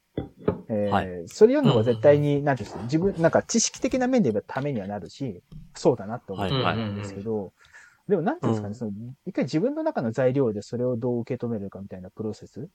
[0.70, 1.07] えーはい。
[1.29, 5.42] それ読むのが絶対に、なんていうんですか、自分、なんか知識的な面で言えばためにはなるし、
[5.75, 7.53] そうだなって思うはいはいんですけど、
[8.09, 12.68] でもなんていうんですかね、うんその、一回自分の中の材料でそれをどう受け止めるかみたいなプロセス、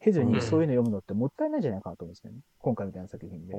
[0.00, 2.38] 経ずうんにそういうの読むのってもったいないんじゃないかなと思うんですよね。
[2.58, 3.54] 今回みたいな作品で。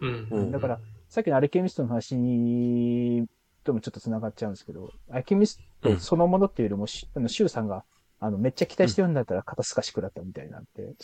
[0.00, 0.28] うん。
[0.30, 3.26] うんだから、さっきのアルケミストの話
[3.64, 7.84] ともちょっと繋がっちゃうんですけど、アルケミストそのものっていうよりも、しあの、シュウさんが、
[8.24, 10.94] あの、めっちゃ期待して読んだったら肩透かし食らったみたいなんで、うん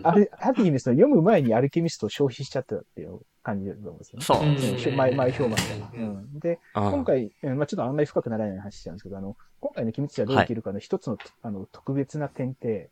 [0.02, 4.24] ある、ある意味その読む前にアルケミストを消費しちゃったっていう感じだと思うんですよね。
[4.24, 4.96] そううんですね。
[4.96, 5.56] 前、前評判
[5.92, 5.98] で。
[5.98, 6.38] うん。
[6.38, 12.88] で、うん今回、うんまあちょっとあんまり深くならない話しちゃうんですけど、あの、今回の君たちはどう生きるかの一つの、あの、特別な点って、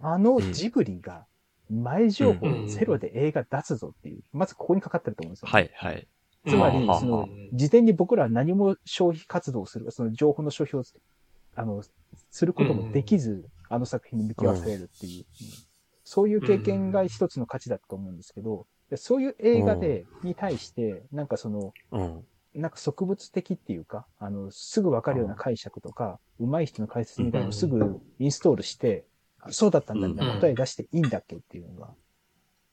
[0.00, 1.26] あのジブリが
[1.70, 5.48] 前情報ゼロで映画出すぞっていう、まずここにかかってると思うんですよ。
[5.50, 6.06] はい、はい。
[6.46, 10.84] つまりうん、その、事前に僕らは何も消費活動をする、その情報の消費を、
[11.54, 11.82] あの、
[12.30, 15.48] することもできず、あの作品に向き合わせるっていう、うん
[16.04, 22.24] そういう経験が一つの価値だと思うんですけど、でそういう映画で、に対して、なんかその、うん。
[22.54, 29.06] なんか植物的っていうか、あの、すぐわかるような解釈とか、上手い人の解説みたいなのをすぐインストールして、
[29.40, 31.88] あそうだったんだみたいな答え出していいんだっけっていうのが、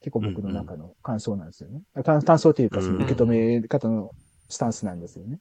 [0.01, 1.81] 結構僕の中の感想なんですよね。
[2.03, 4.11] 感感想というか、その受け止め方の
[4.49, 5.39] スタンスなんですよね。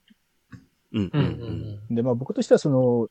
[0.93, 1.11] うん。
[1.13, 1.95] ううんん。
[1.95, 3.09] で、まあ僕としてはその、うん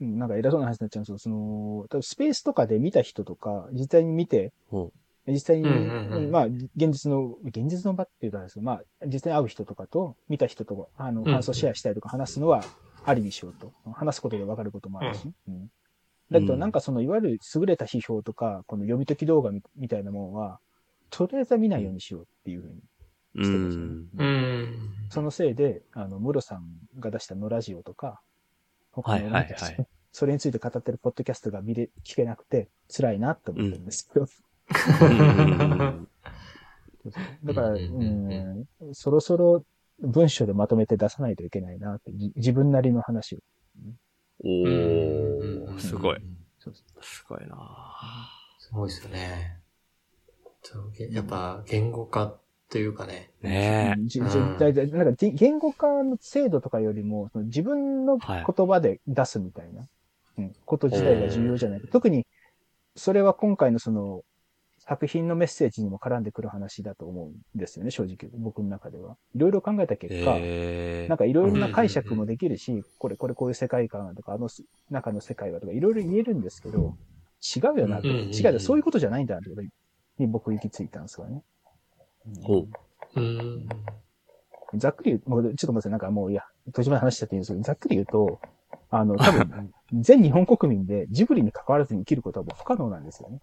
[0.00, 4.92] なんか偉そうな話になっちゃうんですけど、その、多分スペースとかで見た人とか、実際に見て、ほ
[5.26, 12.62] 実際に、うんうんうんまあ、現実の、現実の場っていうとあれですけど、まあ、実際に会う人とかと、見た人と、あの、ん感想シェアしたりとか話すのは、
[13.06, 13.72] ありにしようと。
[13.92, 15.32] 話すことで分かることもあるし。
[15.48, 15.70] うん
[16.30, 20.58] だけど、なんかその、いわゆる優れた批評とか、この読み解き動画みみたいなものは、
[21.10, 22.82] とりあえずは見ないようにしようっていうふうに
[23.36, 23.90] うしてるんですよね。
[23.90, 24.08] ん。
[24.16, 24.24] う
[24.64, 24.94] ん。
[25.10, 26.64] そのせいで、あの、ムロさん
[26.98, 28.20] が出したノラジオとか、
[28.94, 34.26] 他のはいはいはいそれについて語ってるポッドキャストが見れ、聞けなくて辛いなって思ってるんですけど。
[35.02, 36.08] うん
[37.44, 39.64] だから、ううんそろそろ
[39.98, 43.38] 文章でまとめて出さないといけないなって、じ自分なりの話を。
[44.44, 46.18] おー、すごい。
[47.02, 49.60] すごいなすごいですよね。
[51.10, 52.38] やっぱ言語化
[52.74, 53.30] というかね。
[53.44, 59.86] うねうんじじうんだいたいなんかじ言語化の精度とかよりも、その自分の言葉で出すみたいな、
[60.38, 61.86] うん、こと自体が重要じゃないか。
[61.92, 62.26] 特に、
[62.96, 64.24] それは今回のその、
[64.78, 68.28] 作品のメッセージにも絡んでくる話だと思うんですよね、正直。
[68.36, 69.16] 僕の中では。
[69.36, 74.48] いろいろ考えた結果、えなんかいろいろな解釈もできるし、これ、これこういう世界観とか、あの
[74.90, 76.96] 中の世界はとか、いろいろ言えるんですけど、
[77.56, 81.44] 違うよなって、うん違うよ、そういうことじゃないんだってことに僕行き着いたんですよね。
[82.42, 82.66] ほ
[83.16, 83.20] う。
[83.20, 83.68] うん。
[84.76, 88.40] ざっくり言う、もうちょっとごめんなさい、なんかもういや、途中まで話しちゃっていいんですけど、ざっくり言うと、
[88.90, 93.40] あの、 多分、全日本国民でジブリに関わらずに生きることはもう不可能なんですよね。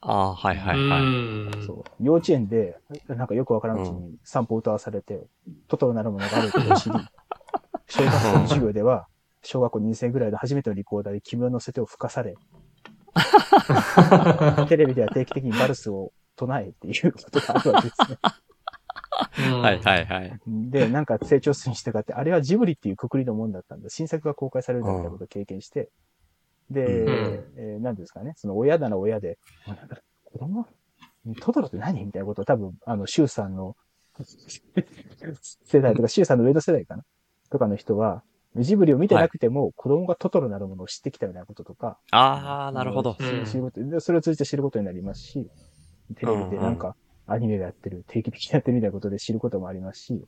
[0.00, 1.02] ああ、はいはいはい。
[1.02, 2.04] うんそう。
[2.04, 2.76] 幼稚園で、
[3.06, 5.20] なんかよくわからんうちに散歩を歌わされて、
[5.68, 6.96] トトロなるものがあることを知り、
[7.86, 9.06] 小学校の授業では、
[9.44, 12.36] 小学校2年生ぐらいで初めてのリコーダーで君を乗せてを吹かされ、
[14.68, 16.12] テレビでは定期的にバルスを
[16.46, 18.18] 唱えっていうことがあるわけですね。
[19.36, 20.40] はいはいはい。
[20.46, 23.90] で、なんか成長するにしてかって、あれはジブリっていうくくりのもんだったんだ。
[23.90, 25.90] 新作が公開されるんだみたいなことを経験して、
[26.70, 27.44] で、うん。
[27.58, 30.66] えーなんですかね、その親なら親で、あなんか子供？
[31.40, 32.04] トトロって何？
[32.04, 33.76] みたいなことを多分、あの、シュウさんの
[35.64, 37.04] 世代とか、シュウさんの上の世代かな？
[37.50, 38.22] とかの人は、
[38.56, 43.16] ジブリを見てなくても、子供がトトロなるものを知ってきたみたいなこととか、ああ、なるほど。
[43.18, 43.44] うん。
[43.44, 45.48] 知ることでそれを通じて知ることになりますし、
[46.14, 46.96] テレビでなんか
[47.26, 50.24] アニメがやってる、定期的にやってるみたいなことで知ることもありますし、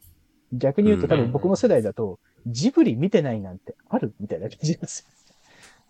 [0.53, 5.07] 逆に言うと多分僕の世代だと、ジブリ見てないなんてあるみたいな感じなんです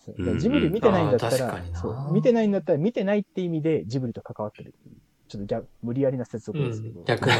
[0.06, 0.38] よ。
[0.38, 4.74] ジブリ見てないんだったらう見てないんだったら見てないって意味でジブリと関わってる。
[5.28, 7.00] ちょっと逆無理やりな接続ですけど。
[7.00, 7.30] うん逆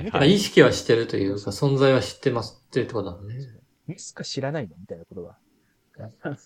[0.00, 3.34] いまあ意識はしてるというか、存在は知ってますっていうことだもんね。
[3.88, 5.36] いつか知らないのみたいなことが。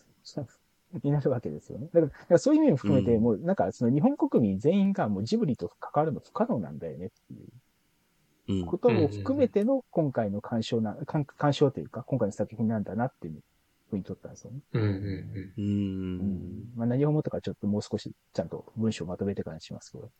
[1.04, 1.88] になるわけですよね。
[1.92, 8.66] だから、だからそういう意味も含めて、うんもうなんかその日本国民全員がもうジブリと関わるの不可能なんだよねっていううん。
[8.66, 13.42] ことも含めての今回の鑑賞な、鑑鑑賞というか、今回の作品なんだなっていう
[13.90, 14.60] ふうに取ったんですよね。
[14.72, 15.54] うんうんう。
[15.56, 16.72] うんん。
[16.76, 20.10] まあ何を思ったかちょっともう少しちゃんと文章をまとめてからにしますけど。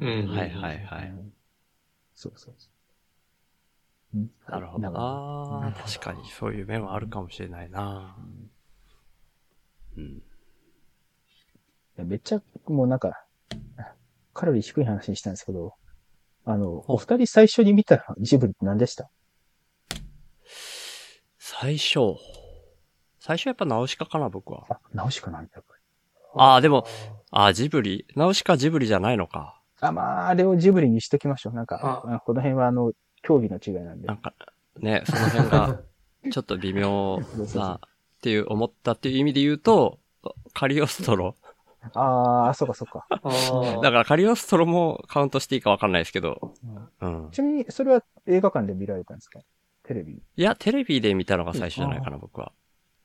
[0.00, 0.08] うん。
[0.08, 0.28] うん。
[0.28, 1.08] はいはいはい。
[1.08, 1.32] うん
[2.14, 2.68] そうそうそ
[4.14, 4.18] う。
[4.18, 5.72] うんなるほどな。
[5.72, 8.16] 確かにそういう面はあるかもしれないな。
[8.18, 8.50] うん。
[10.00, 10.22] い
[11.96, 13.24] やめっちゃ、もうなんか、
[14.32, 15.74] カロリー低い話にしたんですけど、
[16.44, 19.10] あの、お二人最初に見たジブリって何でした？
[21.38, 22.16] 最初。
[23.20, 24.64] 最初やっぱナウシカかな、僕は。
[24.68, 25.82] あ、ナウシカなんだ、やっぱり。
[26.34, 26.86] ああ、でも、
[27.30, 28.06] ああ、ジブリ。
[28.16, 29.60] ナウシカジブリじゃないのか。
[29.80, 31.52] あ、まあ、あれをジブリにしときましょう。
[31.52, 34.14] なんか、ああこの辺はあの、競技の違いなんでな。
[34.14, 34.34] んか、
[34.80, 35.82] ね、その辺が、
[36.32, 37.80] ちょっと微妙そうそうそうな、
[38.22, 39.98] っていう、思ったっていう意味で言うと、
[40.54, 41.34] カリオストロ。
[41.94, 43.04] ああ、そうかそうか。
[43.82, 46.54] だからカリオストロもカウントしていいかわかんないですけど。
[47.00, 47.28] うん。
[47.32, 49.40] ちなみに、それは映画館で見られたんですか？
[49.82, 50.12] テレビ。
[50.36, 52.52] いや、テレビで見たのが最初じゃないかな、僕は。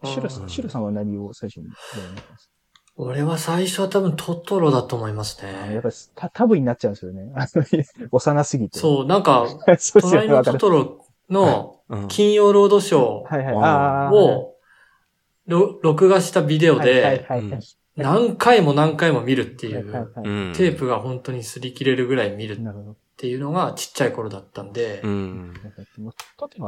[0.03, 2.51] シュラさん、うんシュラさんは何を最初にご覧になったんです？
[2.97, 5.89] 俺は最初は多分トトロだと思いますか、やっねぱ。
[5.89, 7.31] り、た、多分になっちゃうんですよね。
[8.11, 8.77] 幼すぎて。
[8.77, 8.81] う。
[8.81, 9.47] そう、なんか。
[10.01, 10.43] 隣の。
[10.43, 12.07] トトロのうん。
[12.09, 13.23] 金曜ロードショ。
[13.27, 14.56] ーを、ろ
[15.47, 17.25] 録画したビデオで。
[17.95, 19.83] 何回も何回も見るっていう。
[20.55, 22.95] テープが本当に擦り切れるぐらい見るっ。
[23.17, 25.01] ていうのがちっちゃい頃だったんで。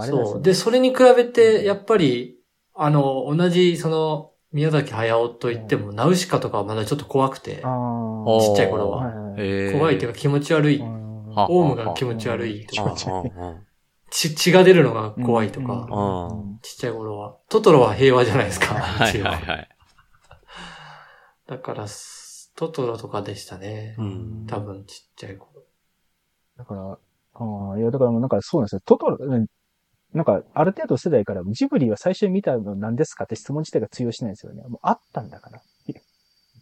[0.10, 0.42] そう。
[0.42, 2.40] で、それに比べて、やっぱり、
[2.74, 8.42] あの、同じ、その、宮崎駿と言っても、ナウシカとかはまだちょっと怖くて、あおあ。
[8.42, 9.12] ちっちゃい頃は。
[9.74, 10.80] 怖いっていうか気持ち悪い。
[10.80, 12.96] はオウムが気持ち悪いとか、
[14.12, 17.38] 血血が出るのが怖いとか、うんちっちゃい頃は。
[17.50, 19.70] トトロは平和じゃないですか、はいはいはい。
[21.48, 21.86] だから、
[22.56, 23.96] トトロとかでしたね。
[23.98, 24.46] うん。
[24.48, 25.64] 多分ちっちゃい頃。
[26.58, 26.98] だから、
[27.34, 28.82] ああ、いや、だからもうなんかそうなんですよ。
[28.86, 29.48] トトロ、うん
[30.14, 34.64] なんか、ある程度世代からジブリは最初に見たの何ですかって質問自体が通用しないんですよね。
[34.64, 35.62] もうあったんだから。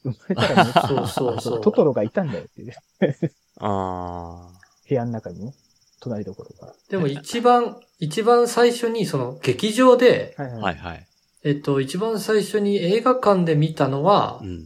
[0.04, 2.74] 生まれたらね そうそうそうトトロがいたんだよっていう。
[3.60, 4.50] あ
[4.88, 5.54] 部屋の中にね。
[6.02, 6.74] 隣どころが。
[6.90, 10.56] でも一番、 一番最初にその劇場で、はいあ。
[10.58, 11.08] はいはい。
[11.44, 14.66] えっと、一番最初に映画館で見たのはう、ん。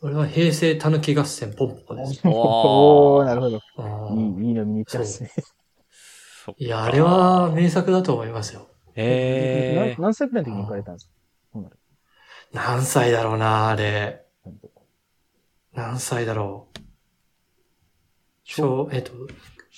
[0.00, 2.20] 俺は平成たぬき合戦ポンポコです。
[2.24, 3.60] おー、なるほど。
[4.14, 5.30] いい、いいの見に行ったんですね。
[6.56, 8.68] いや、あれは名作だと思いますよ。
[8.94, 11.06] ええな何歳くらいの時に行かれたんです
[11.52, 11.70] か？
[12.52, 14.24] 何歳だろうな、あれ。
[15.74, 16.80] 何歳だろう。
[18.44, 19.12] 小、えっと、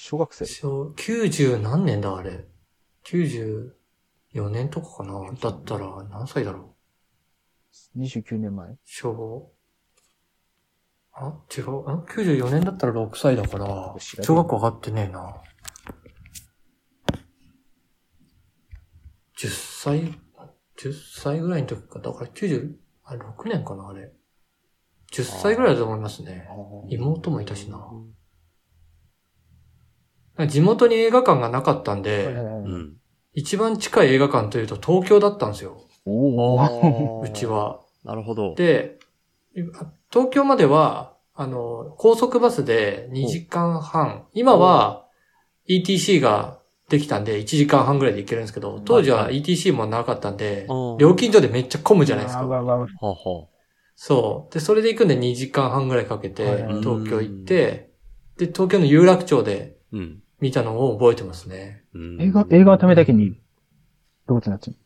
[0.02, 0.46] 小学生？
[0.46, 2.46] 小、90何年だ、あれ
[3.04, 5.12] ？94年とかかな？
[5.38, 6.74] だったら、何歳だろ
[7.94, 8.78] う？29年前。
[8.82, 9.52] 小、
[11.12, 11.86] あ、違う。
[11.86, 15.36] あ ?94 年だったら6歳だから、小学校上がってねえな。
[19.36, 20.18] 10歳
[20.78, 21.98] ?10 歳ぐらいの時か。
[21.98, 24.10] だから90、あ、6年かな、あれ。
[25.12, 26.48] 10歳ぐらいだと思いますね。
[26.88, 27.86] 妹もいたしな。
[30.46, 32.96] 地元に映画館がなかったんで、うん。
[33.32, 35.82] 一番近い映画館というと東京だったんですよ。
[36.06, 37.80] うちは。
[38.04, 38.54] なるほど。
[38.54, 38.98] で、
[40.10, 44.26] 東京までは、あの、高速バスで2時間半。
[44.32, 45.06] 今は、
[45.68, 52.44] ETC ができたんで、1時間半ぐらいで行けるんですけど、当時は ETC もなかったんで、うん料金所でめっちゃ混むじゃないですか。
[53.94, 54.54] そう。
[54.54, 57.90] で、それで行くんで2時間半ぐらいかけて、東京行って、
[58.38, 59.98] で、東京の有楽町でう。
[59.98, 60.22] うん。
[60.40, 61.84] 見たのを覚えてますね。
[61.94, 62.20] うん。
[62.20, 63.38] 映画、映画のためだけに、
[64.26, 64.76] どうってなっちゃう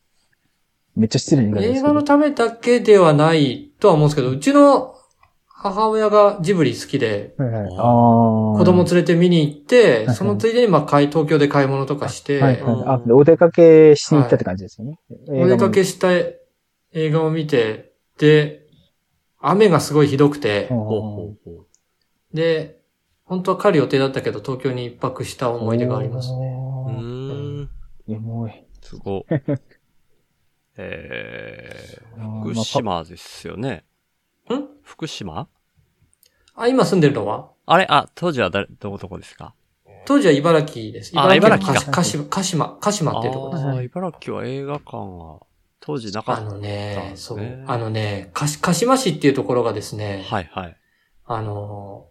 [0.95, 1.79] めっちゃ失礼に言い方ですけど。
[1.79, 4.95] 映画のためだけではないとは思うんですけど、うちの
[5.47, 7.67] 母親がジブリ好きで、はいはい。
[7.67, 12.83] 子供連れて見に行っては、いそのついでにまあ買い、東京で買い物とかして、はいはい。
[12.85, 14.99] あ、でお出かけしに行ったって感じですよね。
[15.27, 18.67] お出かけした映画を見て、で、
[19.39, 20.69] 雨がすごいひどくて、
[22.33, 22.79] で、
[23.25, 26.55] 本当は帰る予定だったけど、東京に一泊した思い出がありますね。
[26.87, 26.91] う。
[26.91, 27.69] ん。
[28.07, 28.63] エモい。
[28.81, 29.25] すご。
[30.77, 33.83] えー、福島ですよね。
[34.49, 34.67] ん？
[34.83, 35.47] 福島？
[36.53, 37.49] あ、今住んでるのは？
[37.65, 37.87] あれ？
[37.89, 39.55] あ、当時は誰、どこどこですか？
[40.05, 41.11] 当時は茨城です。
[41.15, 43.63] あ茨城か鹿島、鹿島、鹿島っていうところです。
[43.65, 45.39] ああ、茨城は映画館は、
[45.79, 46.41] 当時なかった。
[46.41, 47.63] あのねそうね。
[47.65, 50.77] あのね、鹿鹿島市っていうところがですね、はいはい。
[51.25, 52.09] あの、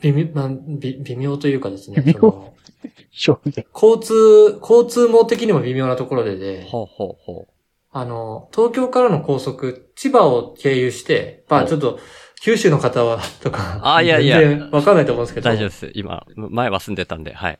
[0.00, 2.52] 微妙、まあ微微妙というかですね、微妙。
[3.12, 7.48] 交通、交通網的にも微妙なところでで、ほうほうほ
[7.90, 11.98] あの、東京からの高速、千葉を経由して、まあちょっと、
[12.42, 15.42] 九州の方は、 とか、あいやいや全然わかんないと思うんですけう。
[15.42, 15.90] ど、大丈夫です。
[15.94, 17.58] 今、前は住んでたんで、はい。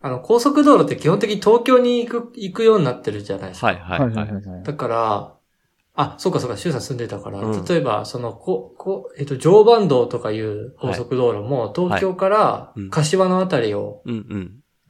[0.00, 3.66] あの、高速道路って基本的に東京に行く、行くようになってるじゃないですか。
[3.66, 4.14] はいはいはい。
[4.14, 4.62] はい。
[4.62, 5.34] だから、
[6.00, 14.02] あ、そうかそうか、周さん住んでたから、うん例えば、その、こ、こ、えっと、常磐道とかいう高速道路も、東京からうん柏のあたりを。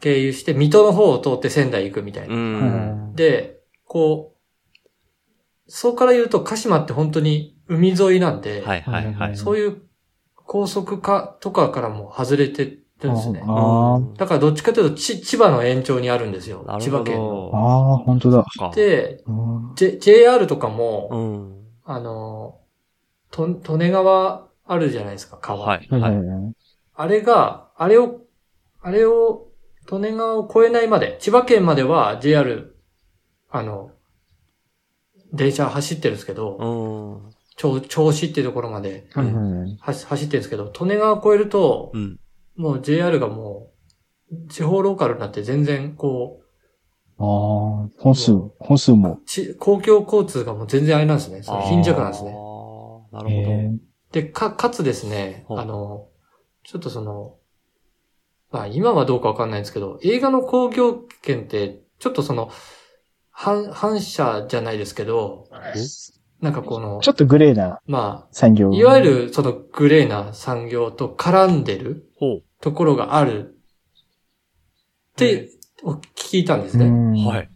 [0.01, 2.35] 経由して、水戸の方を通って仙台行くみたいな。
[2.35, 3.13] うん。
[3.15, 4.39] で、こう、
[5.67, 9.37] そうから言うと、鹿島って本当に海沿いなんで、はいはいはい。
[9.37, 9.83] そういう
[10.35, 13.41] 高速化とかからも外れてるんですね。
[13.41, 17.51] だからどっちかというと、ち千葉の延長にあるんですよ千葉県の。
[17.53, 17.53] ど。
[17.55, 18.43] ああ、本当だ。
[18.43, 21.65] かで、うん J、JR とかも、うん。
[21.85, 22.59] あの、
[23.31, 25.65] と、利根川あるじゃないですか、川。
[25.65, 25.89] はい。
[26.95, 28.23] あれが、あれを、
[28.81, 29.49] あれを、
[29.91, 32.77] 利根川を越えないまで、千葉県までは JR、
[33.51, 33.93] あの、
[35.33, 37.39] 電車走ってるんですけど、うん。
[37.59, 42.19] 銚銚子っていうところまではいはい走走ってるんですけど、利根川越えると、うん。
[42.59, 43.71] もう JR がも
[44.31, 46.43] う、地方ローカルになって全然こ
[47.19, 49.21] ああ、本数、本数も。
[49.23, 51.43] う、ち公共交通がもう全然あれなんですね。
[51.43, 52.33] その貧弱なんですね。
[52.33, 53.57] あーなえるほど。
[53.57, 53.79] ー
[54.13, 56.09] で、か、かつですね、あの、
[56.65, 57.37] ちょっとその、
[58.51, 62.51] まあ今はどうかわかんないんですけど、映画の興行権って、ちょっとその、
[63.31, 65.49] 反、反射じゃないですけど、
[66.41, 68.71] なんかこのちょ、っとグレーなま産業。
[68.73, 73.57] あ、いわゆるそのグレーな産業と絡んでるほところがある
[75.13, 75.51] って、
[76.17, 76.91] 聞いたんですね。
[77.27, 77.51] はい。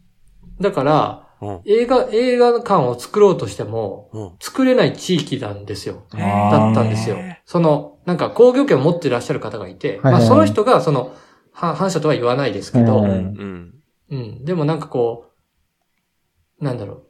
[0.61, 1.61] だから、うん。
[1.65, 4.33] 映画、映画館を作ろうとしても、うん。
[4.41, 6.05] 作れない地域なんですよ。
[6.13, 7.19] だったんですよ。
[7.45, 11.15] その、なんか工業権を持ってらっしゃる方がいて、まあその人がその、
[11.53, 13.03] は反射とは言わないですけど。
[13.03, 13.75] うん。
[14.11, 14.45] うん。
[14.45, 15.33] でもなんかこ
[16.61, 17.07] う、なんだろう。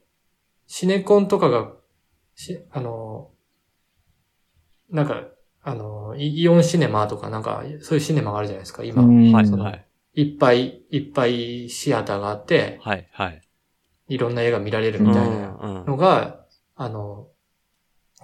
[0.66, 1.72] シネコンとかが、
[2.34, 3.30] し、あの、
[4.88, 5.22] なんか、
[5.62, 9.02] あの、イイオンシネマとかなんか、そういうシネマがあるじゃないですか、今。
[9.02, 9.46] うんはい。
[9.46, 9.86] そのはい。
[10.14, 13.08] いっぱいいっぱいシアターがあって、はい。
[13.12, 13.42] はい。
[14.08, 16.44] いろんな映画見られるみたいなうんのが、
[16.74, 17.28] あの、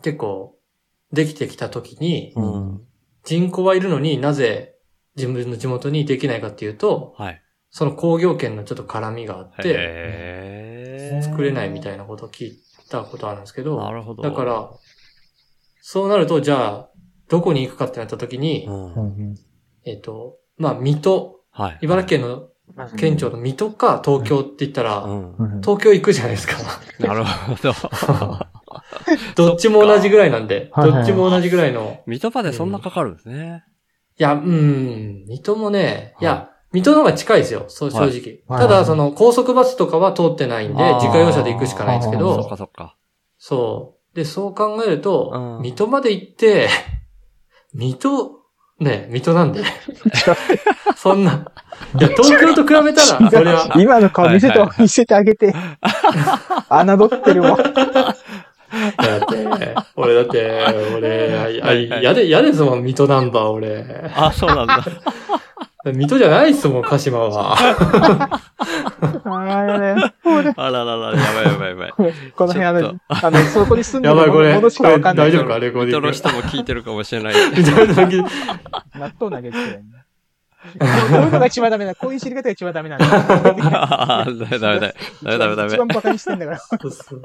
[0.03, 0.59] 結構、
[1.13, 2.53] できてきた時に、うん。
[2.53, 2.81] うん。
[3.25, 4.77] 人口はいるのになぜ
[5.17, 7.43] 自分の地元にできないかっていうと、はい。
[7.71, 13.65] その工業権のちょっと絡みがあって、へ作れないみたいなことを聞いたことあるんですけー。
[13.65, 14.23] など、るほど。
[14.23, 14.71] だから、
[15.81, 16.91] そうなると、じゃあ、
[17.29, 18.69] どこに行くかってなった時に、
[19.85, 21.79] えっ、と、まあ、水戸、はい。
[21.83, 22.49] 茨城県の
[22.97, 25.07] 県庁の水戸か東京って言ったら、
[25.63, 26.57] 東京行くじゃないですか。
[27.01, 27.73] なるほど。
[29.35, 32.01] どっちも同じぐらいなんで、どっちも同じぐらいの。
[32.07, 33.65] 水戸までそんなかかるんですね。
[34.19, 38.41] いや、うん、水戸もね、いはや、水戸の方が近いですよ、そう正はい直。
[38.49, 42.97] はいただ、その、高速バスとかは通ってないんで自家用車で行くしかないんですけどそっか、そっか。
[43.39, 44.17] そう。
[44.17, 46.69] で、そう考えると、うん水戸まで行って、
[47.79, 48.41] 水戸、
[48.81, 49.63] ね、水戸なんで。
[50.97, 51.47] そんな。
[51.97, 55.55] いや、東京と比べたら、 そりゃ、今の顔見せて、はいはい見せてあげて。
[56.69, 57.57] 侮ってるわ。
[57.57, 60.65] だって、俺だって、
[60.97, 64.11] 俺、あいあはいはい嫌で、嫌ですもん、水戸ナンバー、俺。
[64.17, 64.85] あ、そうなんだ。
[65.85, 67.57] 水戸じゃないっすもん、鹿島は。
[67.57, 68.41] あ
[69.47, 69.95] やべえ
[70.57, 71.93] あららら、やばいやばいやばい。
[72.35, 74.49] この部屋の、あの、そこに住んでやばい、これ。
[74.49, 75.29] るものしかわかんない。
[75.31, 75.61] 大丈夫か？
[75.61, 76.13] レコーディング。
[76.13, 77.35] 人の人も聞いてるかもしれない。
[77.35, 79.85] 納豆投げてたよね
[80.81, 81.95] こういうのが一番ダメだ。
[81.95, 83.07] こういう知り方が一番ダメなんだ。
[83.07, 83.63] ダメ
[84.35, 84.95] ダメダメ。
[85.23, 85.69] ダメダメダメ。
[85.69, 86.59] 一番バカにしてんだから。
[86.59, 87.23] そうそう。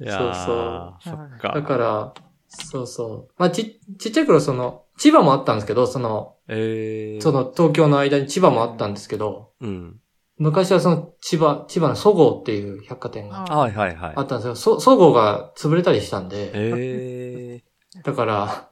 [0.00, 1.52] いやーそうそっか。
[1.54, 2.14] だから、
[2.48, 3.32] そうそう。
[3.36, 7.22] まあ、ち、ちっちゃい頃その、千葉もあったんですけど、その、えー。
[7.22, 10.00] その東京の間に千葉もあったんですけど、うん。
[10.38, 14.22] 昔はその千葉、千葉のそごうっていう百貨店がはいはいはいあ。
[14.22, 17.62] ったんですけど、そ、そごうが潰れたりしたんで、え
[18.04, 18.70] だから。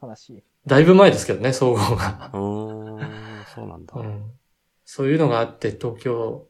[0.67, 2.31] だいぶ前ですけどね、そごうが。
[2.33, 4.03] そうなんだう。
[4.03, 4.31] ん。
[4.85, 6.47] そういうのがあって、東京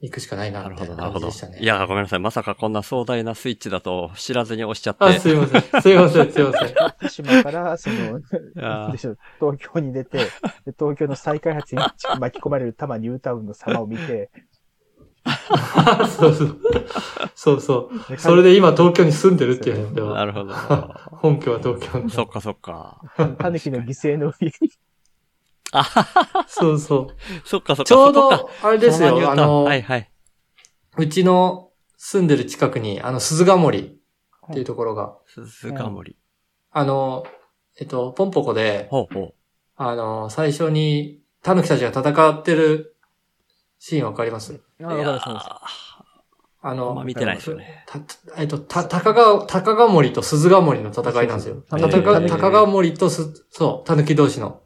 [0.00, 1.62] 行くしかないな、なるほど、みたいななるほど感じでしたね。。
[1.62, 2.18] いや、ごめんなさい。
[2.18, 5.04] まさかこんな壮大なスイッチだと知らずに押しちゃって。
[5.04, 5.62] あ、すいません。
[5.82, 6.68] すいません、すいません。
[6.98, 8.20] 福島から、その、
[8.92, 11.82] でしょう、東京に出て、で東京の再開発に
[12.18, 14.30] 巻き込まれる多摩ニュータウンの様を見て、
[16.18, 16.60] そうそう。
[17.34, 18.10] そうそう。
[18.10, 20.54] でそれで今東京に住んでるっていうのでは、なるほど。
[21.16, 22.08] 本拠は東京の。
[22.10, 23.00] そっかそっか。
[23.38, 24.52] タヌキの犠牲の上に、
[26.48, 27.06] そうそう。
[27.44, 27.88] そっかそっか。
[27.88, 30.10] ちょうど、あれですよ、あの、はいはい。
[30.96, 36.16] うちの住んでる近くに、あの、鈴ヶ森っていうところが、鈴鹿森。
[36.70, 37.24] あの、
[37.80, 39.34] えっと、ポンポコで、ほうほう。
[39.76, 42.96] あの、最初に、タヌキたちが戦ってる
[43.78, 44.62] シーンわかります？
[44.82, 45.60] あ、わか
[46.66, 47.84] ああんまの、見てないですよね。
[47.86, 51.62] た、たえっと、た、高川、高川森と鈴ヶ森の戦いなんですよ。
[51.68, 54.62] そうそうたたかへー高川森とす、そう、タヌキ同士の。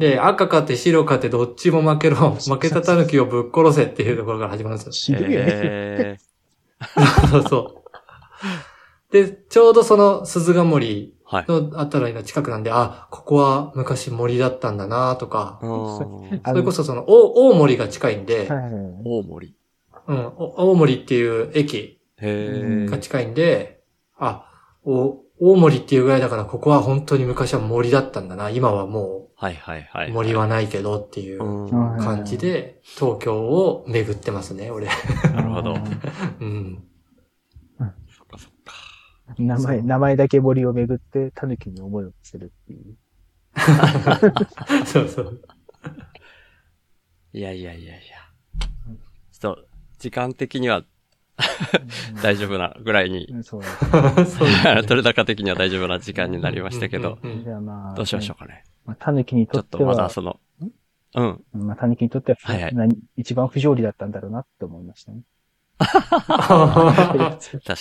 [0.00, 2.16] で、赤かって白かってどっちも負けろ。
[2.16, 4.92] 負けたタヌキをぶっ殺せっていうところから始まるんですよ。
[4.92, 5.46] 渋いよね。
[5.46, 6.16] え
[7.30, 7.84] そうそ
[9.10, 9.12] う。
[9.12, 11.14] で、ちょうどその鈴ヶ森。
[11.32, 19.54] のあたりの近くなんで、あ、ここは昔森だったんだなとか、それこそその、大大森が近いんで、はいはいはい大森。
[20.06, 22.00] うん、お大森っていう駅。
[22.20, 23.82] が近いんで、
[24.16, 24.48] あ、
[24.84, 28.50] お、大森っていうぐらいだから、ここは本当に昔は森だったんだな。
[28.50, 30.10] 今はもはいはいはい。
[30.10, 31.38] う森はないけどっていう
[31.68, 34.86] 感じで、東京を巡ってますね、俺。
[35.34, 35.74] なるほど。
[36.40, 36.84] うん。
[38.08, 38.74] そっかそっか。
[39.36, 42.96] 名前、名前だけ森を巡って、タヌキに思いを馳せるっていう。
[44.86, 45.40] そうそう。
[47.32, 48.13] いやいやいやいや。
[50.10, 50.82] ちょっと、時間的には
[52.22, 53.66] 大丈夫なぐらいにう、んそうで
[54.24, 57.18] すね 取れ高的には大丈夫な時間になりましたけど、
[57.96, 58.64] どうしましょうかね。
[58.84, 60.38] まあ、タヌキにちょっととっては、まだその、
[61.14, 61.44] うん。
[61.54, 65.22] まあ、タヌキにとっては、はいはい何一番不条理だったんだろうなって思いましたね。
[65.78, 66.00] 確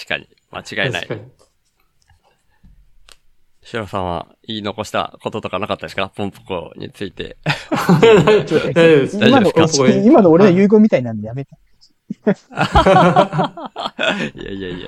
[0.08, 0.28] かに。
[0.52, 1.08] 間違いない。
[3.62, 6.10] シロさんは言い残したこととかなかったですか？
[6.10, 7.38] ポンポコについて。
[8.02, 9.90] 大丈夫ですか？
[10.04, 11.56] 今の俺の遺言みたいなんでやめて。
[12.14, 12.18] い
[14.44, 14.88] やいやいやいや。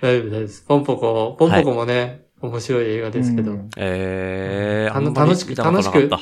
[0.00, 0.62] 大丈夫です。
[0.62, 3.52] ポンポコ、ポンポコもね、面白い映画ですけど。
[3.52, 6.20] うんえー、あの楽しく見たことなかった楽あ、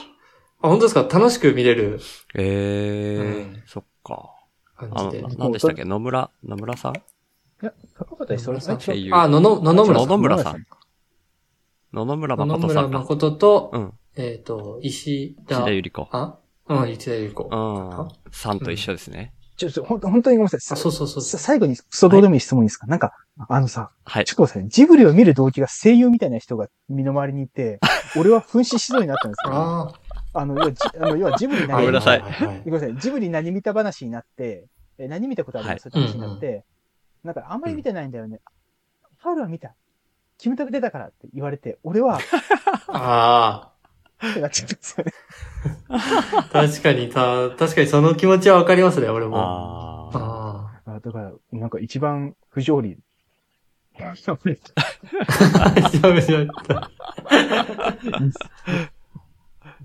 [0.61, 1.03] 本当ですか？
[1.03, 2.01] 楽しく見れる
[2.35, 3.27] えー、う
[3.59, 4.33] んそっか。
[4.77, 5.29] 感じでな。
[5.29, 5.85] なんでしたっけ？
[5.85, 6.95] 野村、野村さん？
[6.95, 6.99] い
[7.63, 10.09] や、高畑それさん声優あ、のの、野々村さん。
[10.09, 10.67] 野々村さん。
[11.93, 12.89] 野々村野々誠さんか。
[12.89, 13.93] 村誠と、うん。
[14.17, 15.55] えっと、石田。
[15.57, 16.09] 石田ゆり子。
[16.11, 16.39] あ？
[16.69, 17.49] うん、石田ゆり子。
[17.51, 18.09] うん。
[18.33, 19.33] さんと一緒ですね。
[19.57, 20.61] ちょ、ちょ、ほん本当にごめんなさい。
[20.73, 23.13] あ、そうそうそうさ最後に、クソどうでもいい質問いいですか、なんか、
[23.49, 24.37] あのさ、はいちょっ。
[24.37, 24.69] と待ってください。
[24.71, 27.81] ジブリを見る動機が声優みたいな人が身の回りにいて、
[28.17, 29.55] 俺は紛失しそうになったんですよ。
[29.55, 29.93] あ
[30.35, 31.67] あの、要はじあの要はジブリあ。
[31.69, 32.97] 何ごめんなさいはははごめんなさい。
[32.99, 34.67] ジブリ何見た話になって、
[34.99, 35.71] え何見たことある？
[35.71, 36.65] んですって話になって、
[37.25, 38.41] なんかあんまり見てないんだよね。
[39.19, 39.75] ハウルは見た。
[40.39, 42.19] キムタク出たからって言われて、俺は、
[42.89, 43.73] あ
[44.31, 45.13] ってなっちゃすよね。
[45.89, 46.49] あ。
[46.53, 49.37] 確かに、た、確かにその気持ちはわかりますね、俺も。
[49.39, 50.19] あー。
[50.19, 52.99] ああだから、なんか一番不条理。
[54.01, 54.15] あ。
[54.17, 56.91] 調べちゃった。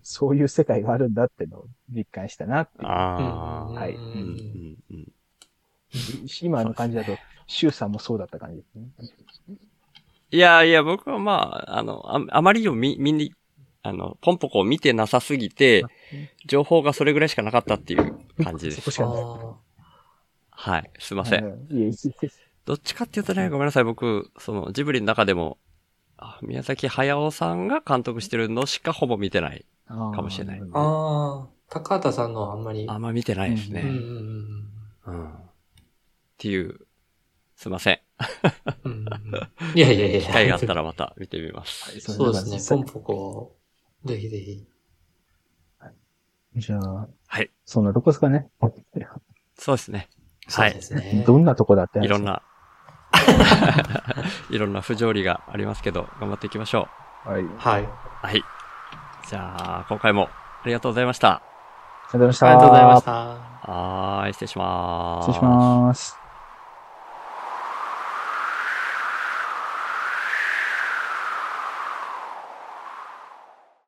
[0.03, 2.87] そういう世界があるんだってのを実感したなっていう。
[2.87, 3.73] あー。
[3.73, 3.97] はい
[6.41, 7.17] 今の感じだと、
[7.47, 8.87] シュウさんもそうだった感じですね。
[10.31, 13.33] いやいや、僕はまあ、あの、ああまりにもみ、みに、
[13.83, 15.83] あの、ポンポコを見てなさすぎて、
[16.45, 18.77] 情報がそれぐらいしかなかったっていう感じです。
[18.77, 19.23] そこしかない。
[19.23, 19.55] あ
[20.51, 20.91] はい。
[20.99, 21.67] すいません。
[22.65, 23.83] どっちかっていうとね、ごめんなさい。
[23.83, 25.57] 僕、その、ジブリの中でも、
[26.17, 29.65] あ宮崎駿さんが監督してるのしかほぼ見てない。
[29.87, 30.79] かもしれないあ。
[30.79, 31.47] ああ。
[31.67, 32.85] 高畑さんのはあんまり。
[32.87, 33.81] あんま見てないですうんね。
[33.81, 34.67] うん
[35.07, 35.33] うん。
[35.33, 35.37] っ
[36.37, 36.81] ていう、
[37.55, 37.99] すいません。
[39.75, 40.21] いやいやいや。
[40.27, 41.99] 機会があったらまた見てみます。
[42.01, 42.83] そうですね。
[42.83, 43.55] ポンポコ、
[44.05, 44.65] ぜひぜひ。
[46.55, 47.49] じゃあ、はい。
[47.65, 48.49] そんなとこですかね。
[49.57, 50.09] そうですね。
[50.47, 50.73] そうはい。
[50.73, 51.23] ですね。
[51.25, 52.25] どんなとこだって話いろん。
[52.25, 52.41] な、
[54.49, 56.87] いろんな不条理がありますけど、頑張っていきましょ
[57.23, 57.41] はい。
[57.41, 57.57] う。
[57.57, 57.87] はい。
[58.21, 58.43] はい。
[59.27, 61.29] じゃあ、今回もありがとうございました。
[61.29, 61.41] あ
[62.07, 62.47] りがとうございました。
[62.47, 63.11] ありがとうございました。
[63.11, 65.25] はーい、失礼します。
[65.31, 66.30] 失礼します。